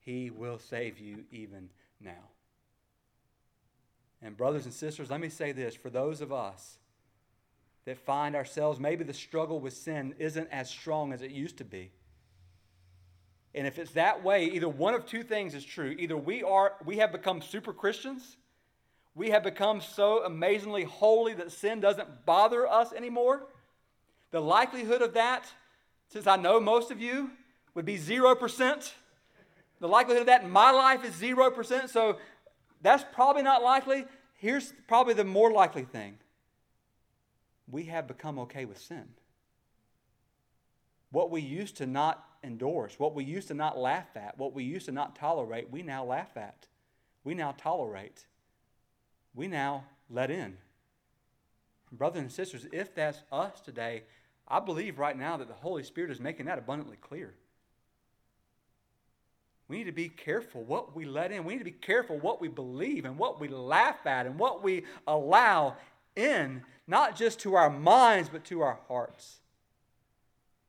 He 0.00 0.30
will 0.30 0.58
save 0.58 0.98
you 0.98 1.24
even 1.30 1.68
now. 2.00 2.30
And, 4.22 4.36
brothers 4.36 4.64
and 4.64 4.74
sisters, 4.74 5.10
let 5.10 5.20
me 5.20 5.28
say 5.28 5.52
this 5.52 5.74
for 5.74 5.90
those 5.90 6.20
of 6.20 6.32
us 6.32 6.78
that 7.86 7.98
find 7.98 8.36
ourselves, 8.36 8.78
maybe 8.78 9.04
the 9.04 9.14
struggle 9.14 9.60
with 9.60 9.72
sin 9.72 10.14
isn't 10.18 10.48
as 10.50 10.68
strong 10.68 11.12
as 11.12 11.22
it 11.22 11.30
used 11.30 11.56
to 11.58 11.64
be. 11.64 11.90
And 13.54 13.66
if 13.66 13.78
it's 13.78 13.92
that 13.92 14.22
way, 14.22 14.44
either 14.44 14.68
one 14.68 14.94
of 14.94 15.06
two 15.06 15.22
things 15.22 15.54
is 15.54 15.64
true. 15.64 15.96
Either 15.98 16.16
we 16.16 16.42
are 16.42 16.74
we 16.84 16.98
have 16.98 17.10
become 17.10 17.42
super 17.42 17.72
Christians, 17.72 18.36
we 19.14 19.30
have 19.30 19.42
become 19.42 19.80
so 19.80 20.24
amazingly 20.24 20.84
holy 20.84 21.34
that 21.34 21.50
sin 21.50 21.80
doesn't 21.80 22.26
bother 22.26 22.68
us 22.68 22.92
anymore. 22.92 23.48
The 24.30 24.40
likelihood 24.40 25.02
of 25.02 25.14
that, 25.14 25.46
since 26.08 26.26
I 26.28 26.36
know 26.36 26.60
most 26.60 26.92
of 26.92 27.00
you, 27.00 27.30
would 27.74 27.84
be 27.84 27.98
0%. 27.98 28.92
The 29.80 29.88
likelihood 29.88 30.20
of 30.22 30.26
that 30.26 30.44
in 30.44 30.50
my 30.50 30.70
life 30.70 31.04
is 31.04 31.14
0%. 31.14 31.88
So 31.88 32.18
that's 32.80 33.04
probably 33.12 33.42
not 33.42 33.62
likely. 33.62 34.04
Here's 34.34 34.72
probably 34.88 35.14
the 35.14 35.24
more 35.24 35.52
likely 35.52 35.84
thing 35.84 36.18
we 37.68 37.84
have 37.84 38.08
become 38.08 38.38
okay 38.40 38.64
with 38.64 38.78
sin. 38.78 39.08
What 41.12 41.30
we 41.30 41.40
used 41.40 41.76
to 41.78 41.86
not 41.86 42.24
endorse, 42.42 42.98
what 42.98 43.14
we 43.14 43.24
used 43.24 43.48
to 43.48 43.54
not 43.54 43.78
laugh 43.78 44.16
at, 44.16 44.38
what 44.38 44.54
we 44.54 44.64
used 44.64 44.86
to 44.86 44.92
not 44.92 45.16
tolerate, 45.16 45.70
we 45.70 45.82
now 45.82 46.04
laugh 46.04 46.36
at. 46.36 46.66
We 47.24 47.34
now 47.34 47.54
tolerate. 47.56 48.26
We 49.34 49.46
now 49.46 49.84
let 50.08 50.30
in. 50.30 50.56
Brothers 51.92 52.22
and 52.22 52.32
sisters, 52.32 52.66
if 52.72 52.94
that's 52.94 53.22
us 53.30 53.60
today, 53.60 54.04
I 54.48 54.60
believe 54.60 54.98
right 54.98 55.16
now 55.16 55.36
that 55.36 55.48
the 55.48 55.54
Holy 55.54 55.82
Spirit 55.82 56.10
is 56.10 56.20
making 56.20 56.46
that 56.46 56.58
abundantly 56.58 56.96
clear. 56.96 57.34
We 59.70 59.78
need 59.78 59.84
to 59.84 59.92
be 59.92 60.08
careful 60.08 60.64
what 60.64 60.96
we 60.96 61.04
let 61.04 61.30
in. 61.30 61.44
We 61.44 61.52
need 61.52 61.60
to 61.60 61.64
be 61.64 61.70
careful 61.70 62.18
what 62.18 62.40
we 62.40 62.48
believe 62.48 63.04
and 63.04 63.16
what 63.16 63.40
we 63.40 63.46
laugh 63.46 64.04
at 64.04 64.26
and 64.26 64.36
what 64.36 64.64
we 64.64 64.82
allow 65.06 65.76
in, 66.16 66.62
not 66.88 67.14
just 67.14 67.38
to 67.40 67.54
our 67.54 67.70
minds, 67.70 68.28
but 68.28 68.44
to 68.46 68.62
our 68.62 68.80
hearts. 68.88 69.38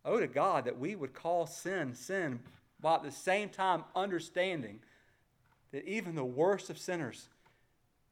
Oh, 0.05 0.19
to 0.19 0.27
God 0.27 0.65
that 0.65 0.77
we 0.77 0.95
would 0.95 1.15
call 1.15 1.47
sin 1.47 1.95
sin, 1.95 2.41
while 2.79 2.97
at 2.97 3.03
the 3.03 3.11
same 3.11 3.49
time 3.49 3.85
understanding 3.95 4.79
that 5.71 5.83
even 5.85 6.13
the 6.13 6.23
worst 6.23 6.69
of 6.69 6.77
sinners 6.77 7.27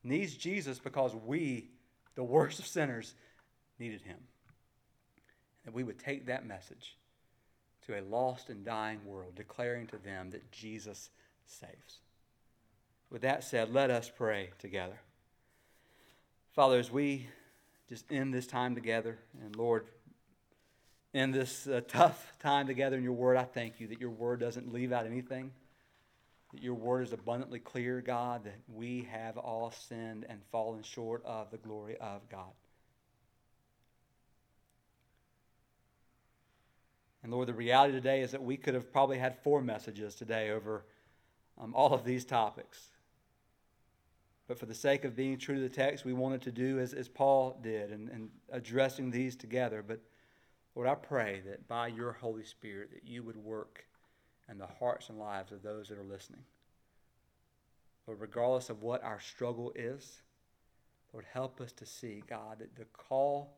needs 0.04 0.36
Jesus 0.36 0.80
because 0.80 1.14
we, 1.14 1.70
the 2.16 2.24
worst 2.24 2.58
of 2.58 2.66
sinners, 2.66 3.14
needed 3.78 4.02
him. 4.02 4.18
That 5.66 5.74
we 5.76 5.84
would 5.84 6.00
take 6.00 6.26
that 6.26 6.48
message 6.48 6.96
to 7.90 8.00
a 8.00 8.02
lost 8.02 8.50
and 8.50 8.64
dying 8.64 9.00
world, 9.04 9.34
declaring 9.36 9.88
to 9.88 9.98
them 9.98 10.30
that 10.30 10.52
Jesus 10.52 11.10
saves. 11.48 12.00
With 13.10 13.24
that 13.24 13.44
said, 13.44 13.74
let 13.74 13.90
us 13.90 14.12
pray 14.16 14.52
together. 14.60 15.00
Father, 16.54 16.78
as 16.78 16.92
we 16.92 17.26
just 17.88 18.06
end 18.12 18.32
this 18.32 18.46
time 18.46 18.76
together, 18.76 19.18
and 19.44 19.56
Lord, 19.56 19.88
in 21.16 21.32
this 21.32 21.66
uh, 21.66 21.82
tough 21.88 22.34
time 22.40 22.68
together 22.68 22.96
in 22.96 23.04
your 23.04 23.14
word, 23.14 23.38
I 23.38 23.44
thank 23.44 23.80
you 23.80 23.88
that 23.88 24.00
your 24.00 24.12
word 24.12 24.40
doesn't 24.40 24.72
leave 24.72 24.92
out 24.92 25.08
anything, 25.08 25.50
that 26.54 26.62
your 26.62 26.76
word 26.76 27.08
is 27.08 27.14
abundantly 27.14 27.58
clear, 27.58 28.02
God, 28.02 28.44
that 28.44 28.60
we 28.72 29.08
have 29.12 29.36
all 29.36 29.72
sinned 29.72 30.28
and 30.30 30.42
fallen 30.52 30.84
short 30.84 31.26
of 31.26 31.50
the 31.50 31.58
glory 31.58 31.98
of 31.98 32.30
God. 32.30 32.54
And 37.24 37.32
Lord, 37.32 37.47
the 37.47 37.53
reality 37.53 37.93
today 37.93 38.22
is 38.22 38.32
that 38.32 38.43
we 38.43 38.57
could 38.57 38.74
have 38.74 38.91
probably 38.91 39.17
had 39.17 39.38
four 39.43 39.61
messages 39.61 40.15
today 40.15 40.51
over 40.51 40.86
um, 41.59 41.74
all 41.76 41.93
of 41.93 42.05
these 42.05 42.24
topics. 42.24 42.88
But 44.47 44.57
for 44.57 44.65
the 44.65 44.74
sake 44.74 45.03
of 45.03 45.15
being 45.15 45.38
true 45.38 45.55
to 45.55 45.61
the 45.61 45.70
text, 45.70 46.05
we 46.05 46.13
wanted 46.13 46.41
to 46.43 46.51
do 46.51 46.80
as, 46.80 46.93
as 46.93 47.07
Paul 47.07 47.59
did 47.61 47.91
and, 47.91 48.09
and 48.09 48.30
addressing 48.51 49.11
these 49.11 49.36
together. 49.36 49.84
But 49.86 49.99
Lord, 50.76 50.88
I 50.88 50.95
pray 50.95 51.41
that 51.45 51.67
by 51.67 51.88
your 51.88 52.13
Holy 52.13 52.43
Spirit 52.43 52.91
that 52.93 53.03
you 53.07 53.22
would 53.24 53.38
work 53.38 53.86
in 54.49 54.57
the 54.57 54.67
hearts 54.80 55.09
and 55.09 55.20
lives 55.20 55.51
of 55.51 55.61
those 55.61 55.89
that 55.89 55.97
are 55.99 56.03
listening. 56.03 56.43
Lord, 58.07 58.22
regardless 58.22 58.70
of 58.70 58.82
what 58.82 59.03
our 59.03 59.20
struggle 59.20 59.72
is, 59.76 60.22
Lord, 61.13 61.26
help 61.32 61.61
us 61.61 61.72
to 61.74 61.86
see, 61.86 62.24
God, 62.28 62.59
that 62.59 62.76
the 62.76 62.86
call, 62.86 63.57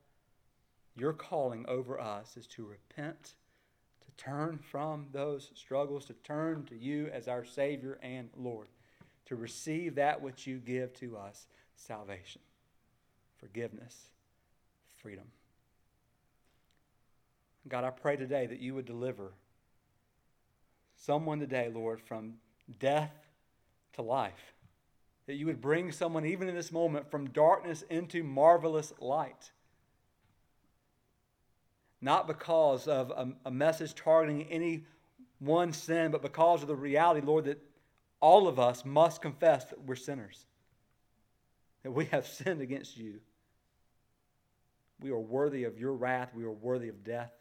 your 0.95 1.13
calling 1.13 1.65
over 1.67 1.99
us 1.99 2.35
is 2.35 2.47
to 2.47 2.65
repent, 2.65 3.35
turn 4.23 4.59
from 4.59 5.07
those 5.11 5.51
struggles, 5.55 6.05
to 6.05 6.13
turn 6.13 6.63
to 6.65 6.77
you 6.77 7.09
as 7.11 7.27
our 7.27 7.43
Savior 7.43 7.97
and 8.03 8.29
Lord, 8.37 8.67
to 9.25 9.35
receive 9.35 9.95
that 9.95 10.21
which 10.21 10.45
you 10.45 10.57
give 10.57 10.93
to 10.95 11.17
us 11.17 11.47
salvation, 11.75 12.41
forgiveness, 13.39 13.95
freedom. 15.01 15.25
God, 17.67 17.83
I 17.83 17.89
pray 17.89 18.15
today 18.15 18.45
that 18.45 18.59
you 18.59 18.75
would 18.75 18.85
deliver 18.85 19.31
someone 20.95 21.39
today, 21.39 21.71
Lord, 21.73 22.01
from 22.01 22.35
death 22.79 23.13
to 23.93 24.01
life. 24.01 24.53
That 25.27 25.35
you 25.35 25.45
would 25.45 25.61
bring 25.61 25.91
someone, 25.91 26.25
even 26.25 26.47
in 26.47 26.55
this 26.55 26.71
moment, 26.71 27.09
from 27.09 27.29
darkness 27.29 27.83
into 27.89 28.23
marvelous 28.23 28.93
light. 28.99 29.51
Not 32.01 32.27
because 32.27 32.87
of 32.87 33.11
a, 33.11 33.31
a 33.45 33.51
message 33.51 33.93
targeting 33.93 34.43
any 34.49 34.85
one 35.39 35.71
sin, 35.73 36.11
but 36.11 36.21
because 36.21 36.61
of 36.61 36.67
the 36.67 36.75
reality, 36.75 37.25
Lord, 37.25 37.45
that 37.45 37.61
all 38.19 38.47
of 38.47 38.59
us 38.59 38.83
must 38.85 39.21
confess 39.21 39.65
that 39.65 39.81
we're 39.83 39.95
sinners, 39.95 40.45
that 41.83 41.91
we 41.91 42.05
have 42.05 42.25
sinned 42.27 42.61
against 42.61 42.97
you. 42.97 43.19
We 44.99 45.11
are 45.11 45.19
worthy 45.19 45.63
of 45.63 45.79
your 45.79 45.93
wrath, 45.93 46.29
we 46.33 46.43
are 46.43 46.51
worthy 46.51 46.89
of 46.89 47.03
death. 47.03 47.31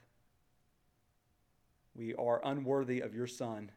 We 1.95 2.15
are 2.15 2.41
unworthy 2.45 3.01
of 3.01 3.15
your 3.15 3.27
Son, 3.27 3.71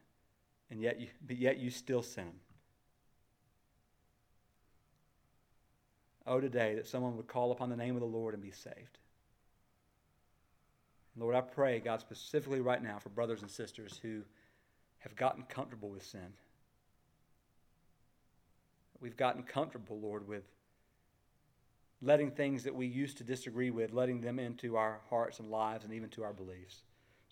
and 0.70 0.80
yet 0.80 1.00
you, 1.00 1.08
but 1.26 1.36
yet 1.36 1.58
you 1.58 1.70
still 1.70 2.02
him. 2.02 2.32
Oh, 6.26 6.40
today 6.40 6.76
that 6.76 6.86
someone 6.86 7.16
would 7.16 7.26
call 7.26 7.52
upon 7.52 7.68
the 7.68 7.76
name 7.76 7.96
of 7.96 8.00
the 8.00 8.06
Lord 8.06 8.32
and 8.32 8.42
be 8.42 8.50
saved. 8.50 8.98
Lord, 11.16 11.34
I 11.34 11.40
pray, 11.40 11.78
God, 11.78 12.00
specifically 12.00 12.60
right 12.60 12.82
now 12.82 12.98
for 12.98 13.08
brothers 13.08 13.42
and 13.42 13.50
sisters 13.50 14.00
who 14.02 14.22
have 14.98 15.14
gotten 15.14 15.44
comfortable 15.44 15.90
with 15.90 16.04
sin. 16.04 16.32
We've 19.00 19.16
gotten 19.16 19.42
comfortable, 19.42 20.00
Lord, 20.00 20.26
with 20.26 20.44
letting 22.02 22.30
things 22.30 22.64
that 22.64 22.74
we 22.74 22.86
used 22.86 23.18
to 23.18 23.24
disagree 23.24 23.70
with, 23.70 23.92
letting 23.92 24.20
them 24.20 24.38
into 24.38 24.76
our 24.76 25.00
hearts 25.08 25.38
and 25.38 25.50
lives 25.50 25.84
and 25.84 25.92
even 25.92 26.08
to 26.10 26.24
our 26.24 26.32
beliefs 26.32 26.82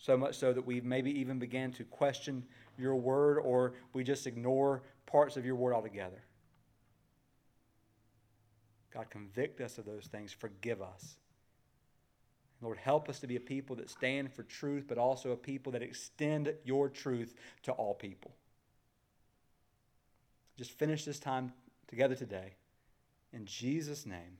so 0.03 0.17
much 0.17 0.35
so 0.35 0.51
that 0.51 0.65
we 0.65 0.81
maybe 0.81 1.17
even 1.17 1.39
began 1.39 1.71
to 1.71 1.85
question 1.85 2.43
your 2.77 2.95
word 2.95 3.39
or 3.39 3.73
we 3.93 4.03
just 4.03 4.27
ignore 4.27 4.83
parts 5.05 5.37
of 5.37 5.45
your 5.45 5.55
word 5.55 5.73
altogether. 5.73 6.21
God, 8.93 9.09
convict 9.09 9.61
us 9.61 9.77
of 9.77 9.85
those 9.85 10.07
things. 10.07 10.33
Forgive 10.33 10.81
us. 10.81 11.15
Lord, 12.63 12.77
help 12.77 13.09
us 13.09 13.19
to 13.19 13.27
be 13.27 13.35
a 13.35 13.41
people 13.41 13.75
that 13.75 13.89
stand 13.89 14.31
for 14.31 14.43
truth, 14.43 14.85
but 14.87 14.97
also 14.97 15.31
a 15.31 15.35
people 15.35 15.73
that 15.73 15.81
extend 15.81 16.53
your 16.63 16.89
truth 16.89 17.35
to 17.63 17.71
all 17.73 17.93
people. 17.93 18.31
Just 20.57 20.71
finish 20.71 21.03
this 21.03 21.19
time 21.19 21.51
together 21.87 22.15
today. 22.15 22.53
In 23.33 23.45
Jesus' 23.45 24.05
name, 24.05 24.37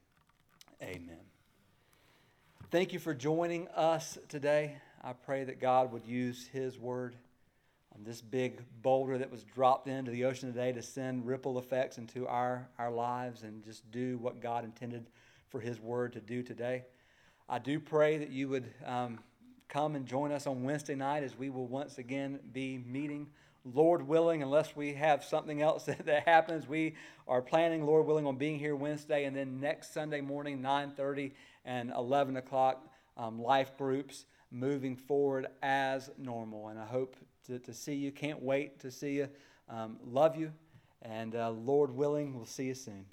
amen. 0.82 1.20
Thank 2.72 2.94
you 2.94 3.00
for 3.00 3.14
joining 3.14 3.68
us 3.70 4.18
today. 4.30 4.78
I 5.04 5.14
pray 5.14 5.44
that 5.44 5.60
God 5.60 5.92
would 5.92 6.06
use 6.06 6.48
His 6.48 6.80
word 6.80 7.16
on 7.96 8.04
this 8.04 8.22
big 8.22 8.62
boulder 8.82 9.18
that 9.18 9.32
was 9.32 9.44
dropped 9.44 9.88
into 9.88 10.12
the 10.12 10.26
ocean 10.26 10.52
today 10.52 10.72
to 10.72 10.82
send 10.82 11.28
ripple 11.28 11.60
effects 11.60 11.98
into 11.98 12.28
our, 12.28 12.68
our 12.80 12.92
lives 12.92 13.44
and 13.44 13.64
just 13.64 13.90
do 13.92 14.18
what 14.18 14.42
God 14.42 14.64
intended 14.64 15.08
for 15.50 15.60
His 15.60 15.80
word 15.80 16.14
to 16.14 16.20
do 16.20 16.42
today. 16.42 16.84
I 17.50 17.60
do 17.60 17.80
pray 17.80 18.18
that 18.18 18.30
you 18.30 18.48
would 18.50 18.72
um, 18.86 19.20
come 19.68 19.96
and 19.96 20.06
join 20.06 20.32
us 20.32 20.48
on 20.48 20.64
Wednesday 20.64 20.96
night 20.96 21.24
as 21.24 21.38
we 21.38 21.50
will 21.50 21.68
once 21.68 21.98
again 21.98 22.40
be 22.52 22.78
meeting. 22.78 23.28
Lord 23.66 24.08
willing, 24.08 24.44
unless 24.44 24.76
we 24.76 24.94
have 24.94 25.24
something 25.24 25.62
else 25.62 25.84
that, 25.86 26.06
that 26.06 26.28
happens, 26.28 26.68
we 26.68 26.96
are 27.28 27.42
planning, 27.42 27.86
Lord 27.86 28.06
willing, 28.06 28.26
on 28.26 28.38
being 28.38 28.60
here 28.60 28.76
Wednesday 28.76 29.26
and 29.26 29.36
then 29.36 29.60
next 29.60 29.94
Sunday 29.94 30.22
morning, 30.22 30.62
9:30 30.62 31.32
and 31.66 31.92
11 31.92 32.38
o'clock, 32.38 32.86
um, 33.18 33.42
life 33.42 33.78
groups 33.78 34.26
moving 34.52 34.96
forward 34.96 35.48
as 35.62 36.10
normal. 36.18 36.70
And 36.70 36.80
I 36.80 36.86
hope 36.86 37.16
to, 37.48 37.60
to 37.60 37.74
see 37.74 37.96
you. 37.96 38.12
Can't 38.12 38.42
wait 38.42 38.80
to 38.82 38.92
see 38.92 39.14
you. 39.14 39.30
Um, 39.70 39.98
love 40.06 40.36
you. 40.36 40.52
And 41.02 41.36
uh, 41.36 41.52
Lord 41.52 41.92
willing, 41.92 42.36
we'll 42.36 42.46
see 42.46 42.66
you 42.66 42.76
soon. 42.76 43.06